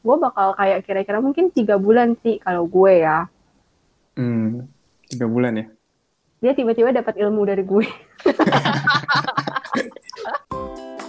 gue 0.00 0.16
bakal 0.16 0.56
kayak 0.56 0.88
kira-kira 0.88 1.20
mungkin 1.20 1.52
tiga 1.52 1.76
bulan 1.76 2.16
sih 2.24 2.40
kalau 2.40 2.64
gue 2.64 3.04
ya. 3.04 3.28
Hmm, 4.16 4.64
tiga 5.04 5.28
bulan 5.28 5.60
ya? 5.60 5.66
Dia 6.40 6.56
tiba-tiba 6.56 6.88
dapat 6.96 7.20
ilmu 7.20 7.44
dari 7.44 7.60
gue. 7.60 7.84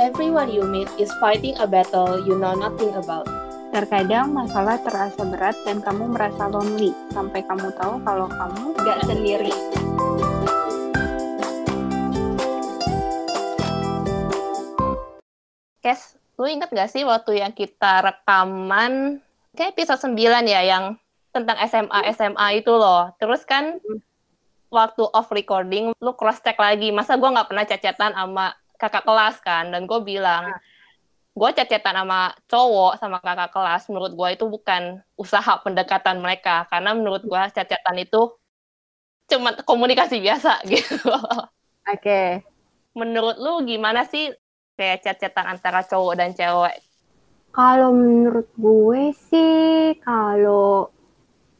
Everyone 0.01 0.51
you 0.51 0.67
meet 0.67 0.91
is 0.99 1.13
fighting 1.23 1.55
a 1.61 1.67
battle 1.69 2.19
you 2.27 2.35
know 2.35 2.51
nothing 2.51 2.91
about. 2.99 3.29
Terkadang 3.71 4.35
masalah 4.35 4.75
terasa 4.83 5.23
berat 5.23 5.55
dan 5.63 5.79
kamu 5.79 6.11
merasa 6.11 6.51
lonely 6.51 6.91
sampai 7.15 7.39
kamu 7.47 7.71
tahu 7.79 8.03
kalau 8.03 8.27
kamu 8.27 8.75
gak 8.83 8.99
sendiri. 9.07 9.55
Kes, 15.79 16.19
lu 16.41 16.49
inget 16.49 16.73
gak 16.73 16.89
sih 16.89 17.05
waktu 17.05 17.45
yang 17.45 17.53
kita 17.53 18.01
rekaman 18.01 19.21
kayak 19.53 19.77
episode 19.77 20.09
9 20.09 20.17
ya 20.49 20.65
yang 20.65 20.97
tentang 21.29 21.61
SMA 21.69 21.99
SMA 22.17 22.47
itu 22.65 22.73
loh. 22.73 23.13
Terus 23.21 23.45
kan 23.45 23.77
waktu 24.73 25.03
off 25.13 25.29
recording 25.29 25.93
lu 26.01 26.17
cross 26.17 26.41
check 26.41 26.57
lagi. 26.57 26.89
Masa 26.89 27.13
gua 27.21 27.29
nggak 27.29 27.49
pernah 27.53 27.65
cecetan 27.69 28.17
sama 28.17 28.57
kakak 28.81 29.05
kelas 29.05 29.37
kan 29.45 29.69
dan 29.69 29.85
gue 29.85 29.99
bilang 30.01 30.57
gue 31.37 31.49
cecetan 31.53 32.01
sama 32.01 32.33
cowok 32.49 32.97
sama 32.97 33.21
kakak 33.21 33.53
kelas 33.53 33.85
menurut 33.93 34.11
gue 34.17 34.29
itu 34.33 34.45
bukan 34.49 34.97
usaha 35.13 35.61
pendekatan 35.61 36.17
mereka 36.17 36.65
karena 36.65 36.97
menurut 36.97 37.21
gue 37.21 37.41
cecetan 37.53 37.97
itu 38.01 38.33
cuma 39.29 39.53
komunikasi 39.61 40.17
biasa 40.17 40.59
gitu. 40.73 40.97
Oke. 41.05 42.01
Okay. 42.01 42.29
Menurut 42.97 43.37
lu 43.37 43.63
gimana 43.69 44.03
sih 44.09 44.33
kayak 44.75 45.03
cecetan 45.03 45.47
antara 45.47 45.83
cowok 45.83 46.13
dan 46.17 46.31
cewek? 46.35 46.79
Kalau 47.51 47.91
menurut 47.91 48.47
gue 48.55 49.11
sih 49.27 49.99
kalau 49.99 50.87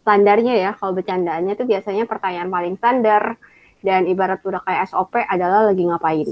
standarnya 0.02 0.54
ya, 0.56 0.72
kalau 0.80 0.96
bercandaannya 0.96 1.54
tuh 1.60 1.68
biasanya 1.68 2.08
pertanyaan 2.08 2.48
paling 2.48 2.76
standar 2.80 3.36
dan 3.84 4.08
ibarat 4.08 4.40
udah 4.42 4.64
kayak 4.64 4.88
SOP 4.88 5.20
adalah 5.20 5.68
lagi 5.68 5.84
ngapain. 5.84 6.30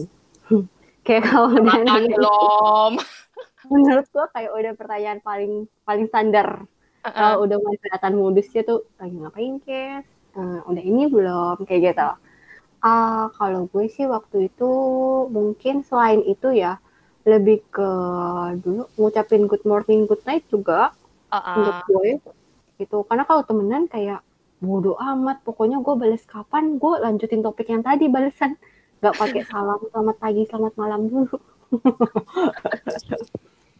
kayak 1.05 1.23
kalau 1.27 1.51
udah 1.53 1.75
belum. 1.83 2.93
Menurut 3.73 4.07
gue 4.09 4.25
kayak 4.33 4.51
udah 4.55 4.73
pertanyaan 4.79 5.19
paling 5.19 5.67
paling 5.83 6.07
standar. 6.07 6.63
Uh 7.03 7.07
-uh. 7.07 7.13
Kalau 7.13 7.37
udah 7.45 7.57
mulai 7.59 7.77
kelihatan 7.83 8.13
modusnya 8.15 8.61
tuh 8.63 8.79
lagi 8.95 9.15
ngapain, 9.19 9.55
Kes? 9.61 10.05
Uh, 10.37 10.61
udah 10.71 10.83
ini 10.83 11.11
belum 11.11 11.67
kayak 11.67 11.93
gitu. 11.93 12.09
Uh, 12.79 13.27
kalau 13.35 13.67
gue 13.67 13.91
sih 13.91 14.07
waktu 14.07 14.47
itu 14.47 14.71
mungkin 15.27 15.83
selain 15.83 16.23
itu 16.23 16.55
ya 16.55 16.79
lebih 17.27 17.59
ke 17.67 17.91
dulu 18.63 18.87
ngucapin 18.95 19.45
good 19.51 19.63
morning, 19.67 20.07
good 20.07 20.23
night 20.23 20.47
juga 20.47 20.95
uh 21.27 21.35
-uh. 21.35 21.55
untuk 21.59 21.75
gue 21.91 22.09
gitu. 22.79 23.03
Karena 23.05 23.27
kalau 23.27 23.43
temenan 23.43 23.85
kayak 23.91 24.23
bodoh 24.63 24.95
amat, 24.99 25.43
pokoknya 25.43 25.79
gue 25.83 25.95
bales 25.95 26.23
kapan, 26.23 26.79
gue 26.79 26.93
lanjutin 26.99 27.43
topik 27.43 27.67
yang 27.67 27.83
tadi 27.83 28.07
balesan. 28.07 28.55
Gak 29.03 29.15
pakai 29.15 29.43
salam 29.51 29.79
selamat 29.91 30.15
pagi, 30.19 30.43
selamat 30.47 30.73
malam 30.79 31.01
dulu. 31.07 31.37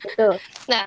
Betul. 0.04 0.40
Nah, 0.72 0.84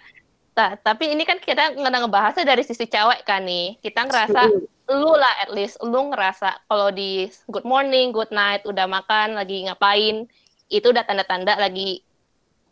ta 0.57 0.77
tapi 0.81 1.13
ini 1.13 1.25
kan 1.29 1.37
kita 1.37 1.77
nggak 1.77 2.09
ngebahasnya 2.09 2.45
dari 2.49 2.65
sisi 2.65 2.89
cewek 2.89 3.25
kan 3.29 3.45
nih. 3.45 3.77
Kita 3.81 4.09
ngerasa 4.09 4.49
lu 4.91 5.15
lah 5.15 5.47
at 5.47 5.51
least 5.55 5.79
lu 5.85 6.11
ngerasa 6.11 6.67
kalau 6.67 6.91
di 6.91 7.31
good 7.47 7.67
morning, 7.67 8.11
good 8.11 8.31
night, 8.35 8.67
udah 8.67 8.87
makan, 8.91 9.39
lagi 9.39 9.67
ngapain, 9.67 10.27
itu 10.67 10.87
udah 10.91 11.05
tanda-tanda 11.07 11.55
lagi 11.61 12.03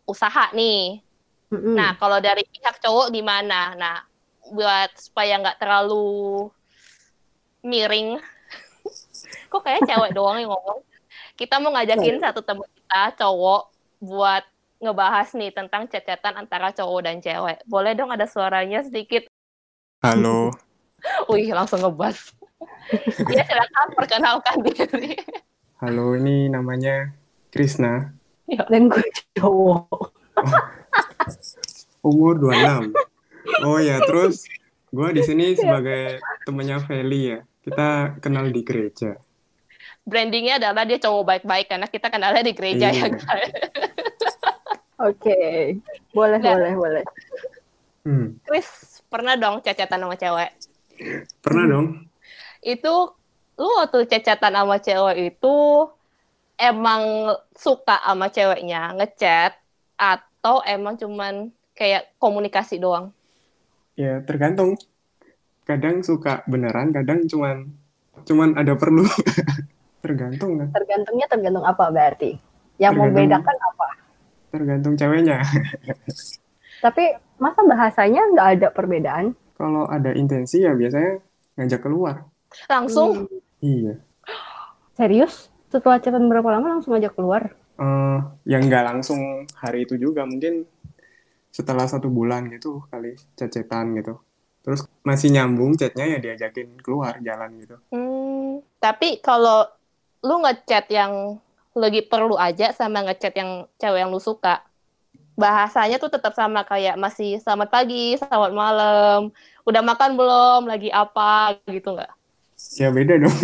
usaha 0.03 0.51
nih. 0.51 0.99
Mm-hmm. 1.51 1.75
Nah, 1.75 1.91
kalau 1.99 2.19
dari 2.19 2.43
pihak 2.47 2.79
cowok 2.79 3.11
gimana? 3.11 3.75
Nah, 3.75 3.97
buat 4.51 4.91
supaya 4.99 5.39
nggak 5.39 5.59
terlalu 5.59 6.47
miring. 7.63 8.19
Kok 9.51 9.63
kayak 9.63 9.87
cewek 9.87 10.11
doang 10.15 10.39
yang 10.39 10.51
ngomong. 10.51 10.83
Kita 11.35 11.59
mau 11.59 11.71
ngajakin 11.75 12.19
oh. 12.19 12.21
satu 12.23 12.41
teman 12.43 12.67
kita 12.71 13.01
cowok 13.23 13.63
buat 14.01 14.43
ngebahas 14.81 15.29
nih 15.37 15.53
tentang 15.53 15.85
cecetan 15.85 16.35
antara 16.41 16.73
cowok 16.73 16.99
dan 17.05 17.17
cewek. 17.21 17.61
Boleh 17.69 17.93
dong 17.93 18.09
ada 18.09 18.25
suaranya 18.25 18.81
sedikit? 18.81 19.29
Halo. 20.01 20.49
Wih, 21.29 21.49
langsung 21.53 21.81
ngebahas. 21.81 22.17
ya 23.35 23.43
silakan 23.45 23.87
perkenalkan 23.97 24.57
diri. 24.65 25.17
Halo, 25.81 26.13
ini 26.13 26.49
namanya 26.51 27.09
Krisna. 27.49 28.13
Ya. 28.45 28.67
Dan 28.69 28.91
gue 28.91 29.01
cowok. 29.37 29.87
Oh. 29.89 30.09
Umur 32.09 32.37
26. 32.37 32.93
Oh 33.65 33.77
ya, 33.77 34.01
terus 34.01 34.45
gue 34.89 35.09
di 35.13 35.21
sini 35.25 35.53
sebagai 35.57 36.21
temannya 36.45 36.77
Feli 36.85 37.21
ya. 37.33 37.39
Kita 37.61 38.17
kenal 38.17 38.49
di 38.49 38.61
gereja. 38.65 39.17
Brandingnya 40.01 40.57
adalah 40.57 40.81
dia 40.81 40.97
cowok 40.97 41.23
baik-baik 41.29 41.69
karena 41.69 41.85
kita 41.85 42.09
kenalnya 42.09 42.41
di 42.41 42.53
gereja 42.57 42.89
ya, 42.89 43.05
iya. 43.05 43.05
ya 43.05 43.09
guys. 43.13 43.53
Oke, 45.01 45.33
okay. 45.33 45.57
boleh, 46.13 46.37
nah, 46.37 46.53
boleh, 46.57 46.73
boleh. 46.77 47.05
Hmm. 48.05 48.37
Chris, 48.45 49.01
pernah 49.09 49.33
dong 49.33 49.61
cecetan 49.61 49.97
sama 49.97 50.13
cewek? 50.13 50.49
Pernah 51.41 51.65
dong. 51.67 51.87
Itu 52.61 53.17
lu 53.57 53.69
waktu 53.77 54.05
cecetan 54.09 54.53
sama 54.53 54.77
cewek 54.81 55.35
itu 55.35 55.55
emang 56.57 57.33
suka 57.57 57.97
sama 58.05 58.29
ceweknya 58.29 58.93
ngechat 58.97 59.57
atau 59.97 60.61
emang 60.65 60.97
cuman 60.97 61.49
kayak 61.73 62.13
komunikasi 62.21 62.77
doang? 62.77 63.09
Ya 63.97 64.21
tergantung. 64.21 64.77
Kadang 65.65 66.01
suka 66.01 66.41
beneran, 66.49 66.89
kadang 66.93 67.25
cuman 67.29 67.69
cuman 68.25 68.57
ada 68.57 68.73
perlu. 68.77 69.05
tergantung 70.05 70.57
kan. 70.57 70.67
Tergantungnya 70.73 71.27
tergantung 71.29 71.65
apa 71.65 71.85
berarti? 71.93 72.37
Yang 72.81 72.93
tergantung, 72.97 73.13
membedakan 73.13 73.57
apa? 73.61 73.87
Tergantung 74.49 74.93
ceweknya. 74.97 75.37
Tapi 76.81 77.03
masa 77.37 77.61
bahasanya 77.61 78.21
nggak 78.33 78.47
ada 78.57 78.67
perbedaan? 78.73 79.37
Kalau 79.61 79.85
ada 79.85 80.09
intensi 80.17 80.65
ya 80.65 80.73
biasanya 80.73 81.21
ngajak 81.61 81.85
keluar. 81.85 82.25
Langsung? 82.65 83.29
Hmm. 83.29 83.61
Iya. 83.61 83.93
Serius? 84.97 85.53
Setelah 85.69 86.01
chatan 86.01 86.25
berapa 86.25 86.49
lama 86.49 86.81
langsung 86.81 86.97
ngajak 86.97 87.13
keluar? 87.13 87.53
Uh, 87.77 88.25
ya 88.41 88.57
nggak 88.57 88.89
langsung 88.89 89.45
hari 89.53 89.85
itu 89.85 90.01
juga, 90.01 90.25
mungkin 90.25 90.65
setelah 91.53 91.85
satu 91.85 92.09
bulan 92.09 92.49
gitu 92.49 92.81
kali 92.89 93.13
cecetan 93.37 93.93
gitu. 94.01 94.17
Terus 94.65 94.85
masih 95.05 95.29
nyambung 95.33 95.77
chatnya 95.77 96.05
ya 96.05 96.17
diajakin 96.17 96.81
keluar 96.81 97.21
jalan 97.21 97.61
gitu. 97.61 97.77
Hmm, 97.93 98.65
tapi 98.81 99.21
kalau 99.21 99.69
lu 100.21 100.41
ngechat 100.41 100.89
yang 100.89 101.37
lagi 101.77 102.01
perlu 102.05 102.37
aja 102.37 102.73
sama 102.73 103.05
ngechat 103.05 103.33
yang 103.37 103.65
cewek 103.81 103.99
yang 104.05 104.13
lu 104.13 104.21
suka, 104.21 104.61
bahasanya 105.33 105.97
tuh 105.97 106.13
tetap 106.13 106.37
sama 106.37 106.61
kayak 106.61 106.99
masih 106.99 107.41
selamat 107.41 107.73
pagi, 107.73 108.19
selamat 108.21 108.51
malam, 108.53 109.33
udah 109.71 109.83
makan 109.83 110.19
belum, 110.19 110.61
lagi 110.67 110.91
apa 110.91 111.55
gitu 111.71 111.95
nggak? 111.95 112.11
Ya 112.77 112.91
beda 112.91 113.15
dong. 113.17 113.37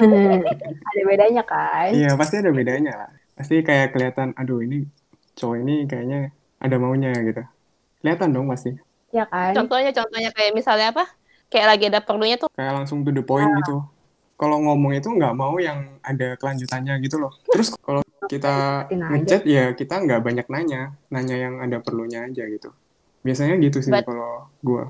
hmm, 0.00 0.42
ada 0.42 1.02
bedanya 1.04 1.42
kan? 1.44 1.92
Iya 1.92 2.16
pasti 2.16 2.40
ada 2.40 2.50
bedanya 2.50 2.92
lah. 2.96 3.10
Pasti 3.36 3.60
kayak 3.62 3.94
kelihatan, 3.94 4.34
aduh 4.34 4.64
ini 4.64 4.88
cowok 5.38 5.56
ini 5.62 5.86
kayaknya 5.86 6.34
ada 6.58 6.76
maunya 6.80 7.14
gitu. 7.14 7.44
Kelihatan 8.02 8.34
dong 8.34 8.50
pasti. 8.50 8.74
Ya 9.14 9.24
kan? 9.28 9.54
Contohnya, 9.54 9.94
contohnya 9.94 10.30
kayak 10.34 10.52
misalnya 10.56 10.90
apa? 10.90 11.04
Kayak 11.48 11.66
lagi 11.76 11.84
ada 11.88 12.00
perlunya 12.04 12.36
tuh. 12.36 12.50
Kayak 12.52 12.82
langsung 12.82 13.06
to 13.06 13.14
the 13.14 13.24
point 13.24 13.48
nah. 13.48 13.58
gitu. 13.62 13.76
Kalau 14.38 14.62
ngomong 14.62 14.94
itu 14.94 15.10
nggak 15.10 15.34
mau 15.34 15.58
yang 15.58 15.98
ada 16.04 16.38
kelanjutannya 16.38 16.94
gitu 17.02 17.18
loh. 17.18 17.32
Terus 17.50 17.74
kalau 17.82 18.04
kita 18.30 18.86
ngechat 18.92 19.42
ya 19.48 19.72
kita 19.74 19.98
nggak 19.98 20.20
banyak 20.22 20.46
nanya, 20.46 20.94
nanya 21.10 21.36
yang 21.36 21.54
ada 21.58 21.82
perlunya 21.82 22.28
aja 22.28 22.46
gitu. 22.46 22.70
Biasanya 23.28 23.60
gitu 23.60 23.84
sih 23.84 23.92
kalau 23.92 24.48
gua. 24.64 24.88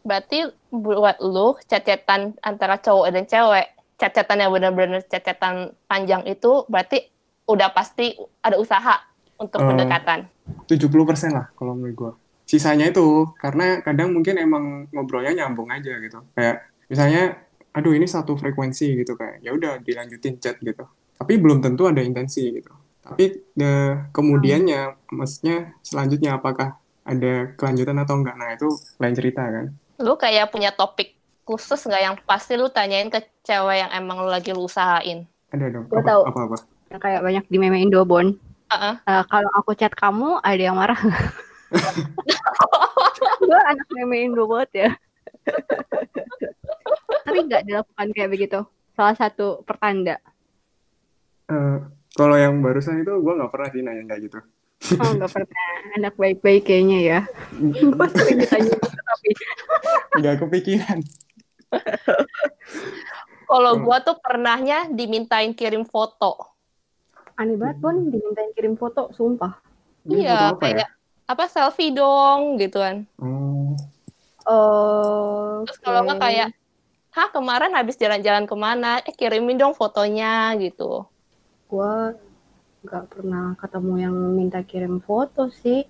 Berarti 0.00 0.48
buat 0.72 1.20
lu 1.20 1.60
cacetan 1.68 2.32
antara 2.40 2.80
cowok 2.80 3.12
dan 3.12 3.28
cewek, 3.28 3.68
cacetan 4.00 4.40
yang 4.40 4.48
benar-benar 4.48 5.04
cacetan 5.04 5.76
panjang 5.84 6.24
itu 6.24 6.64
berarti 6.72 7.12
udah 7.44 7.68
pasti 7.76 8.16
ada 8.40 8.56
usaha 8.56 8.96
untuk 9.36 9.60
uh, 9.60 9.68
pendekatan. 9.68 10.32
70% 10.64 11.36
lah 11.36 11.52
kalau 11.52 11.76
menurut 11.76 11.96
gua. 12.00 12.12
Sisanya 12.48 12.88
itu 12.88 13.28
karena 13.36 13.84
kadang 13.84 14.16
mungkin 14.16 14.40
emang 14.40 14.88
ngobrolnya 14.88 15.44
nyambung 15.44 15.68
aja 15.68 16.00
gitu. 16.00 16.24
Kayak 16.32 16.64
misalnya 16.88 17.44
aduh 17.76 17.92
ini 17.92 18.08
satu 18.08 18.40
frekuensi 18.40 18.96
gitu 19.04 19.20
kayak 19.20 19.44
ya 19.44 19.52
udah 19.52 19.84
dilanjutin 19.84 20.40
chat 20.40 20.56
gitu. 20.64 20.88
Tapi 21.20 21.36
belum 21.36 21.60
tentu 21.60 21.84
ada 21.84 22.00
intensi 22.00 22.48
gitu. 22.56 22.72
Tapi 23.06 23.54
the, 23.54 23.70
kemudiannya 24.10 24.98
maksudnya 25.14 25.76
selanjutnya 25.84 26.38
apakah 26.40 26.78
ada 27.06 27.54
kelanjutan 27.54 27.96
atau 28.02 28.14
enggak. 28.18 28.34
Nah, 28.34 28.50
itu 28.52 28.68
lain 28.98 29.14
cerita 29.14 29.42
kan. 29.46 29.70
Lu 30.02 30.18
kayak 30.18 30.50
punya 30.50 30.74
topik 30.74 31.14
khusus 31.46 31.78
nggak 31.86 32.02
yang 32.02 32.14
pasti 32.26 32.58
lu 32.58 32.66
tanyain 32.66 33.06
ke 33.06 33.22
cewek 33.46 33.86
yang 33.86 33.90
emang 33.94 34.26
lu 34.26 34.28
lagi 34.28 34.50
lu 34.50 34.66
usahain? 34.66 35.24
Ada 35.54 35.70
dong. 35.70 35.86
Gue 35.86 36.02
tahu. 36.02 36.26
Apa 36.26 36.40
apa? 36.50 36.56
Yang 36.90 37.00
kayak 37.00 37.20
banyak 37.22 37.44
di 37.46 37.56
meme 37.62 37.78
Indo 37.78 38.02
Bon. 38.02 38.34
Uh-uh. 38.66 38.98
Uh, 39.06 39.22
kalau 39.30 39.50
aku 39.54 39.78
chat 39.78 39.94
kamu, 39.94 40.42
ada 40.42 40.58
yang 40.58 40.74
marah 40.74 40.98
gue 43.46 43.60
anak 43.70 43.88
meme 43.94 44.26
Indo 44.26 44.46
banget 44.50 44.70
ya. 44.74 44.90
Tapi 47.22 47.38
nggak 47.46 47.62
dilakukan 47.66 48.08
kayak 48.14 48.30
begitu. 48.30 48.60
Salah 48.98 49.14
satu 49.14 49.62
pertanda. 49.62 50.18
Eh, 51.46 51.78
kalau 52.16 52.36
yang 52.38 52.58
barusan 52.58 53.02
itu 53.06 53.12
gue 53.22 53.32
nggak 53.38 53.52
pernah 53.54 53.68
sih 53.70 53.82
nanya 53.82 54.02
kayak 54.10 54.22
gitu. 54.30 54.38
Oh 54.94 55.10
nggak 55.12 55.30
pernah. 55.30 55.66
Anak 55.94 56.14
baik-baik 56.14 56.62
kayaknya 56.64 56.98
ya. 57.00 57.20
gue 57.56 58.06
sering 58.12 58.38
ditanya 58.38 58.70
gitu 58.70 59.00
tapi 59.02 59.28
Nggak 60.16 60.34
kepikiran. 60.40 60.98
Kalau 63.46 63.72
Hmm. 63.74 63.82
gua 63.82 63.98
tuh 64.00 64.18
pernahnya 64.18 64.90
dimintain 64.90 65.52
kirim 65.52 65.82
foto. 65.82 66.54
aneh 67.36 67.52
banget 67.52 67.78
pun 67.78 68.08
dimintain 68.08 68.48
kirim 68.56 68.74
foto, 68.74 69.12
sumpah. 69.12 69.60
Iya, 70.04 70.56
apa 70.56 70.64
ya? 70.64 70.88
kayak 70.88 70.90
apa 71.26 71.44
selfie 71.46 71.92
dong 71.92 72.56
gitu 72.56 72.80
kan. 72.80 73.04
Oh, 73.20 73.76
Oh, 74.46 75.60
Terus 75.66 75.78
kalau 75.82 76.00
nggak 76.02 76.16
kayak, 76.16 76.48
hah 77.10 77.28
kemarin 77.28 77.74
habis 77.74 77.98
jalan-jalan 77.98 78.46
ke 78.46 78.54
mana? 78.54 79.02
Eh 79.04 79.12
kirimin 79.12 79.58
dong 79.58 79.74
fotonya 79.74 80.54
gitu. 80.56 81.04
gue 81.66 81.92
nggak 82.86 83.04
pernah 83.10 83.58
ketemu 83.58 83.92
yang 83.98 84.16
minta 84.38 84.62
kirim 84.62 85.02
foto 85.02 85.50
sih. 85.50 85.82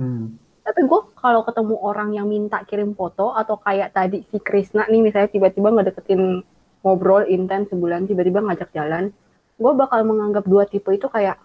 hmm. 0.00 0.48
Tapi 0.64 0.84
gue 0.84 1.00
kalau 1.16 1.44
ketemu 1.48 1.74
orang 1.80 2.12
yang 2.12 2.28
minta 2.28 2.60
kirim 2.64 2.92
foto 2.92 3.32
atau 3.32 3.56
kayak 3.56 3.92
tadi 3.96 4.20
si 4.28 4.36
Krisna 4.36 4.84
nih 4.84 5.00
misalnya 5.00 5.32
tiba-tiba 5.32 5.72
ngedeketin 5.72 6.44
ngobrol 6.84 7.24
intens 7.24 7.72
sebulan 7.72 8.04
tiba-tiba 8.04 8.44
ngajak 8.44 8.70
jalan, 8.76 9.12
gue 9.56 9.72
bakal 9.74 10.04
menganggap 10.04 10.44
dua 10.44 10.68
tipe 10.68 10.92
itu 10.92 11.08
kayak 11.08 11.40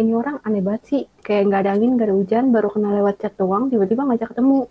ini 0.00 0.16
orang 0.16 0.40
aneh 0.48 0.64
banget 0.64 0.82
sih, 0.88 1.02
kayak 1.20 1.52
nggak 1.52 1.60
ada 1.66 1.70
angin, 1.76 1.92
nggak 1.98 2.08
ada 2.08 2.16
hujan, 2.16 2.44
baru 2.48 2.68
kenal 2.72 2.92
lewat 2.96 3.20
chat 3.20 3.34
doang, 3.36 3.68
tiba-tiba 3.68 4.08
ngajak 4.08 4.32
ketemu. 4.32 4.64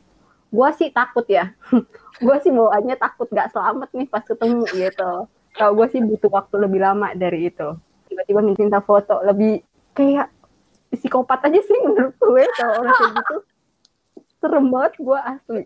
Gue 0.49 0.69
sih 0.73 0.89
takut 0.89 1.25
ya, 1.29 1.53
gue 2.25 2.35
sih 2.41 2.49
bawaannya 2.49 2.95
takut 2.97 3.29
nggak 3.29 3.53
selamat 3.53 3.89
nih 3.93 4.07
pas 4.09 4.25
ketemu 4.25 4.65
gitu. 4.73 5.11
Kalau 5.53 5.71
gue 5.77 5.87
sih 5.93 6.01
butuh 6.01 6.31
waktu 6.33 6.55
lebih 6.57 6.79
lama 6.81 7.13
dari 7.13 7.53
itu. 7.53 7.77
Tiba-tiba 8.09 8.41
minta 8.41 8.81
foto, 8.81 9.21
lebih 9.21 9.61
kayak 9.93 10.33
psikopat 10.89 11.45
aja 11.45 11.59
sih 11.61 11.77
menurut 11.85 12.17
gue 12.17 12.43
kalau 12.57 12.73
orang 12.81 12.95
kayak 12.97 13.13
gitu. 13.21 13.35
Serem 14.41 14.65
banget 14.73 14.93
gue 14.97 15.19
asli. 15.19 15.63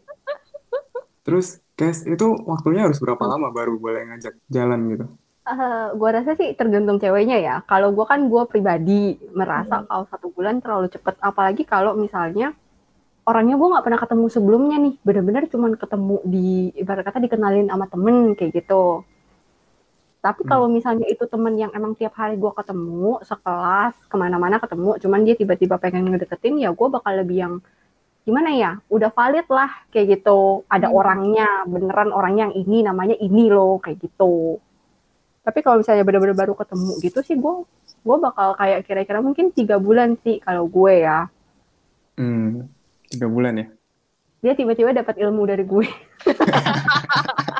Terus, 1.24 1.64
Kes, 1.74 2.06
itu 2.06 2.38
waktunya 2.46 2.86
harus 2.86 3.02
berapa 3.02 3.24
lama 3.26 3.50
baru 3.50 3.80
boleh 3.80 4.12
ngajak 4.12 4.38
jalan 4.52 4.94
gitu? 4.94 5.06
Eh, 5.44 5.88
gue 6.00 6.10
rasa 6.10 6.40
sih 6.40 6.56
tergantung 6.56 7.04
ceweknya 7.04 7.36
ya. 7.36 7.56
Kalau 7.68 7.92
gue 7.92 8.06
kan 8.08 8.32
gue 8.32 8.44
pribadi 8.48 9.20
merasa 9.36 9.84
kalau 9.84 10.08
satu 10.08 10.32
bulan 10.32 10.64
terlalu 10.64 10.88
cepet. 10.88 11.20
Apalagi 11.20 11.68
kalau 11.68 12.00
misalnya 12.00 12.56
orangnya 13.28 13.60
gue 13.60 13.68
nggak 13.68 13.84
pernah 13.84 14.00
ketemu 14.00 14.26
sebelumnya 14.32 14.78
nih. 14.80 14.96
Bener-bener 15.04 15.44
cuman 15.52 15.76
ketemu 15.76 16.16
di 16.24 16.72
ibarat 16.80 17.04
kata 17.04 17.20
dikenalin 17.20 17.68
sama 17.68 17.92
temen 17.92 18.40
kayak 18.40 18.56
gitu. 18.56 19.04
Tapi 20.24 20.48
kalau 20.48 20.72
misalnya 20.72 21.04
itu 21.12 21.28
temen 21.28 21.52
yang 21.60 21.68
emang 21.76 22.00
tiap 22.00 22.16
hari 22.16 22.40
gue 22.40 22.48
ketemu 22.56 23.20
sekelas 23.28 24.08
ke 24.08 24.16
mana-mana 24.16 24.56
ketemu, 24.56 24.96
cuman 25.04 25.20
dia 25.28 25.36
tiba-tiba 25.36 25.76
pengen 25.76 26.08
ngedeketin, 26.08 26.64
ya 26.64 26.72
gue 26.72 26.88
bakal 26.88 27.20
lebih 27.20 27.44
yang 27.44 27.54
gimana 28.24 28.56
ya, 28.56 28.80
udah 28.88 29.12
valid 29.12 29.44
lah 29.52 29.84
kayak 29.92 30.16
gitu. 30.16 30.64
Ada 30.72 30.88
Hmm. 30.88 30.96
orangnya, 30.96 31.48
beneran 31.68 32.16
orangnya 32.16 32.48
yang 32.48 32.56
ini 32.56 32.78
namanya 32.88 33.20
ini 33.20 33.52
loh 33.52 33.84
kayak 33.84 34.00
gitu. 34.00 34.64
Tapi 35.44 35.60
kalau 35.60 35.84
misalnya 35.84 36.08
bener-bener 36.08 36.40
baru 36.40 36.56
ketemu 36.56 36.92
gitu 37.04 37.20
sih 37.20 37.36
gue 37.36 37.68
gue 37.84 38.18
bakal 38.24 38.56
kayak 38.56 38.88
kira-kira 38.88 39.20
mungkin 39.20 39.52
tiga 39.52 39.76
bulan 39.76 40.16
sih 40.24 40.40
kalau 40.40 40.72
gue 40.72 41.04
ya. 41.04 41.28
Hmm, 42.16 42.72
tiga 43.12 43.28
bulan 43.28 43.60
ya? 43.60 43.68
Dia 44.40 44.56
tiba-tiba 44.56 44.96
dapat 44.96 45.20
ilmu 45.20 45.44
dari 45.44 45.68
gue. 45.68 45.84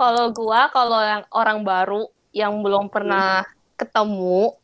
Kalau 0.00 0.32
gua, 0.32 0.72
kalau 0.72 1.00
yang 1.04 1.22
orang 1.28 1.60
baru 1.60 2.08
yang 2.32 2.64
belum 2.64 2.88
pernah 2.88 3.44
ketemu, 3.76 4.56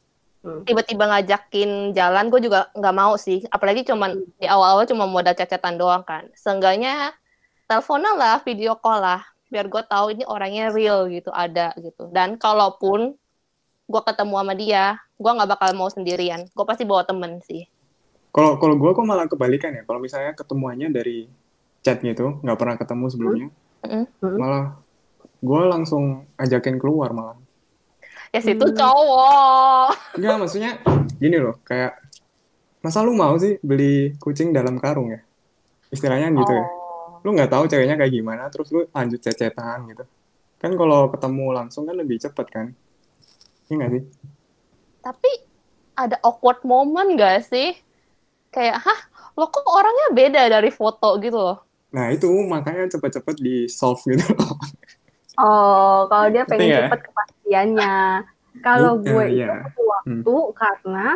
Hmm. 0.46 0.62
tiba-tiba 0.62 1.10
ngajakin 1.10 1.90
jalan, 1.90 2.30
gue 2.30 2.46
juga 2.46 2.70
nggak 2.70 2.94
mau 2.94 3.18
sih. 3.18 3.42
Apalagi 3.50 3.82
cuman 3.82 4.14
di 4.38 4.46
awal-awal 4.46 4.86
cuma 4.86 5.02
modal 5.02 5.34
cecetan 5.34 5.74
doang 5.74 6.06
kan. 6.06 6.30
Seenggaknya 6.38 7.10
teleponan 7.66 8.14
lah, 8.14 8.38
video 8.46 8.78
call 8.78 9.02
lah, 9.02 9.26
biar 9.50 9.66
gue 9.66 9.82
tahu 9.82 10.14
ini 10.14 10.22
orangnya 10.22 10.70
real 10.70 11.10
gitu, 11.10 11.34
ada 11.34 11.74
gitu. 11.82 12.06
Dan 12.14 12.38
kalaupun 12.38 13.18
gue 13.90 14.02
ketemu 14.06 14.34
sama 14.38 14.54
dia, 14.54 14.84
gue 15.18 15.30
nggak 15.34 15.50
bakal 15.50 15.74
mau 15.74 15.90
sendirian. 15.90 16.46
Gue 16.54 16.62
pasti 16.62 16.86
bawa 16.86 17.02
temen 17.02 17.42
sih. 17.42 17.66
Kalau 18.30 18.54
kalau 18.62 18.78
gue 18.78 18.90
kok 18.94 19.02
malah 19.02 19.26
kebalikan 19.26 19.74
ya. 19.74 19.82
Kalau 19.82 19.98
misalnya 19.98 20.30
ketemuannya 20.38 20.94
dari 20.94 21.26
chat 21.82 21.98
gitu, 22.06 22.38
nggak 22.46 22.54
pernah 22.54 22.78
ketemu 22.78 23.04
sebelumnya, 23.10 23.48
Mm-mm. 23.82 24.04
Mm-mm. 24.22 24.38
malah 24.38 24.78
gue 25.40 25.62
langsung 25.68 26.24
ajakin 26.36 26.76
keluar 26.80 27.12
malah. 27.12 27.38
Ya 28.34 28.40
situ 28.42 28.66
Hmm. 28.66 28.76
cowok. 28.76 29.88
Enggak, 30.18 30.36
maksudnya 30.40 30.72
gini 31.16 31.36
loh, 31.40 31.56
kayak 31.62 31.96
masa 32.84 33.00
lu 33.02 33.16
mau 33.16 33.34
sih 33.40 33.56
beli 33.64 34.14
kucing 34.20 34.52
dalam 34.52 34.76
karung 34.76 35.14
ya? 35.14 35.20
Istilahnya 35.88 36.32
gitu 36.34 36.52
ya. 36.52 36.66
Oh. 36.66 37.22
Lu 37.24 37.32
nggak 37.32 37.50
tahu 37.50 37.64
ceweknya 37.70 37.96
kayak 37.96 38.12
gimana, 38.12 38.50
terus 38.52 38.68
lu 38.74 38.84
lanjut 38.90 39.20
cecetan 39.22 39.88
gitu. 39.90 40.04
Kan 40.56 40.72
kalau 40.74 41.08
ketemu 41.12 41.46
langsung 41.52 41.84
kan 41.86 41.96
lebih 41.96 42.18
cepet 42.20 42.46
kan? 42.50 42.66
Iya 43.70 43.74
nggak 43.76 43.90
sih? 43.92 44.02
Tapi 45.02 45.30
ada 45.96 46.16
awkward 46.20 46.60
moment 46.66 47.16
gak 47.16 47.46
sih? 47.48 47.72
Kayak, 48.52 48.84
hah, 48.84 49.00
lo 49.36 49.48
kok 49.48 49.64
orangnya 49.64 50.08
beda 50.12 50.42
dari 50.48 50.68
foto 50.68 51.16
gitu 51.20 51.36
loh. 51.36 51.58
Nah 51.92 52.12
itu 52.12 52.28
makanya 52.44 52.88
cepet-cepet 52.90 53.36
di 53.40 53.64
solve 53.70 54.00
gitu 54.04 54.26
loh. 54.36 54.56
Oh, 55.36 56.08
kalau 56.08 56.26
dia 56.32 56.44
pengen 56.48 56.66
nggak? 56.68 56.82
cepet 56.88 57.00
kepastiannya. 57.12 57.96
Kalau 58.64 58.92
gue 58.98 59.24
itu 59.28 59.44
iya. 59.44 59.68
butuh 59.68 59.84
waktu 59.84 60.36
karena 60.56 61.06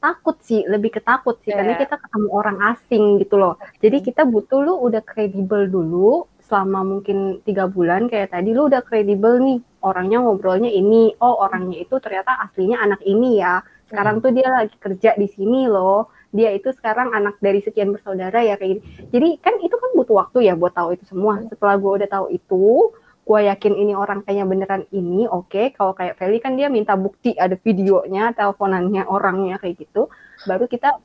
takut 0.00 0.36
sih, 0.44 0.60
lebih 0.68 0.92
ketakut 0.96 1.40
sih. 1.44 1.52
Karena 1.52 1.76
Iya. 1.76 1.88
kita 1.88 1.96
ketemu 1.96 2.28
orang 2.32 2.58
asing 2.76 3.04
gitu 3.20 3.40
loh. 3.40 3.56
Jadi 3.80 4.04
kita 4.04 4.28
butuh 4.28 4.60
lu 4.60 4.74
udah 4.76 5.00
kredibel 5.00 5.68
dulu 5.68 6.28
selama 6.50 6.82
mungkin 6.82 7.40
tiga 7.46 7.70
bulan 7.70 8.10
kayak 8.10 8.34
tadi 8.34 8.50
lu 8.50 8.66
udah 8.66 8.82
kredibel 8.82 9.38
nih 9.38 9.62
orangnya 9.86 10.18
ngobrolnya 10.18 10.66
ini 10.66 11.14
oh 11.22 11.46
orangnya 11.46 11.78
itu 11.78 11.94
ternyata 12.02 12.42
aslinya 12.42 12.82
anak 12.82 13.00
ini 13.06 13.38
ya 13.38 13.62
sekarang 13.86 14.18
tuh 14.18 14.34
dia 14.34 14.50
lagi 14.50 14.74
kerja 14.74 15.14
di 15.14 15.30
sini 15.30 15.70
loh 15.70 16.10
dia 16.34 16.50
itu 16.50 16.74
sekarang 16.74 17.14
anak 17.14 17.38
dari 17.38 17.62
sekian 17.62 17.94
bersaudara 17.94 18.42
ya 18.42 18.58
kayak 18.58 18.82
gini 18.82 18.82
jadi 19.14 19.28
kan 19.38 19.62
itu 19.62 19.78
kan 19.78 19.90
butuh 19.94 20.26
waktu 20.26 20.50
ya 20.50 20.58
buat 20.58 20.74
tahu 20.74 20.98
itu 20.98 21.06
semua 21.06 21.38
setelah 21.46 21.78
gue 21.78 21.92
udah 22.02 22.08
tahu 22.10 22.26
itu 22.34 22.94
gue 23.20 23.40
yakin 23.46 23.74
ini 23.78 23.92
orang 23.94 24.24
kayaknya 24.26 24.46
beneran 24.48 24.84
ini 24.90 25.28
oke. 25.30 25.76
Kalau 25.76 25.92
kayak 25.94 26.18
Feli 26.18 26.42
kan 26.42 26.58
dia 26.58 26.66
minta 26.66 26.98
bukti 26.98 27.36
ada 27.36 27.54
videonya 27.54 28.34
teleponannya 28.34 29.06
orangnya 29.06 29.60
kayak 29.62 29.86
gitu. 29.86 30.10
Baru 30.48 30.66
kita 30.66 30.98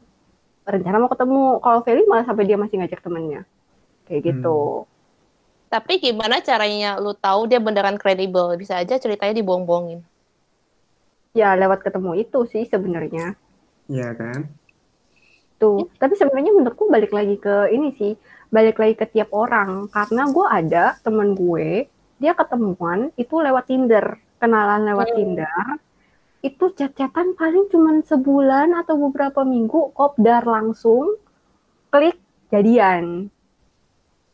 rencana 0.65 0.97
mau 0.97 1.11
ketemu. 1.11 1.61
Kalau 1.61 1.79
Feli 1.85 2.03
malah 2.09 2.25
sampai 2.25 2.45
dia 2.49 2.57
masih 2.57 2.81
ngajak 2.81 3.01
temennya. 3.03 3.45
Kayak 4.09 4.21
gitu. 4.33 4.89
Tapi 5.69 5.99
gimana 5.99 6.39
caranya 6.39 6.97
lu 6.97 7.13
tahu 7.13 7.51
dia 7.51 7.59
beneran 7.59 7.99
kredibel? 7.99 8.53
Bisa 8.55 8.79
aja 8.79 8.95
ceritanya 8.97 9.35
dibohong-bohongin. 9.35 10.01
ya 11.35 11.51
lewat 11.51 11.83
ketemu 11.83 12.23
itu 12.23 12.47
sih 12.47 12.63
sebenarnya. 12.63 13.35
Iya 13.91 14.15
kan? 14.15 14.47
tuh 15.55 15.87
tapi 15.95 16.19
sebenarnya 16.19 16.51
menurutku 16.51 16.91
balik 16.91 17.15
lagi 17.15 17.39
ke 17.39 17.71
ini 17.71 17.91
sih. 17.95 18.15
Balik 18.51 18.79
lagi 18.79 18.95
ke 18.95 19.05
tiap 19.11 19.31
orang. 19.35 19.91
Karena 19.91 20.27
gue 20.31 20.45
ada 20.47 20.85
temen 21.03 21.35
gue 21.35 21.91
dia 22.19 22.31
ketemuan 22.33 23.11
itu 23.19 23.35
lewat 23.43 23.67
Tinder 23.67 24.19
kenalan 24.39 24.85
lewat 24.87 25.07
Hmm. 25.11 25.17
Tinder. 25.17 25.67
Itu 26.45 26.69
chat-chatan 26.77 27.33
paling 27.33 27.73
cuman 27.73 28.05
sebulan 28.05 28.77
atau 28.85 29.01
beberapa 29.09 29.41
minggu 29.41 29.95
kopdar 29.97 30.45
langsung 30.45 31.17
klik 31.89 32.21
jadian. 32.53 33.33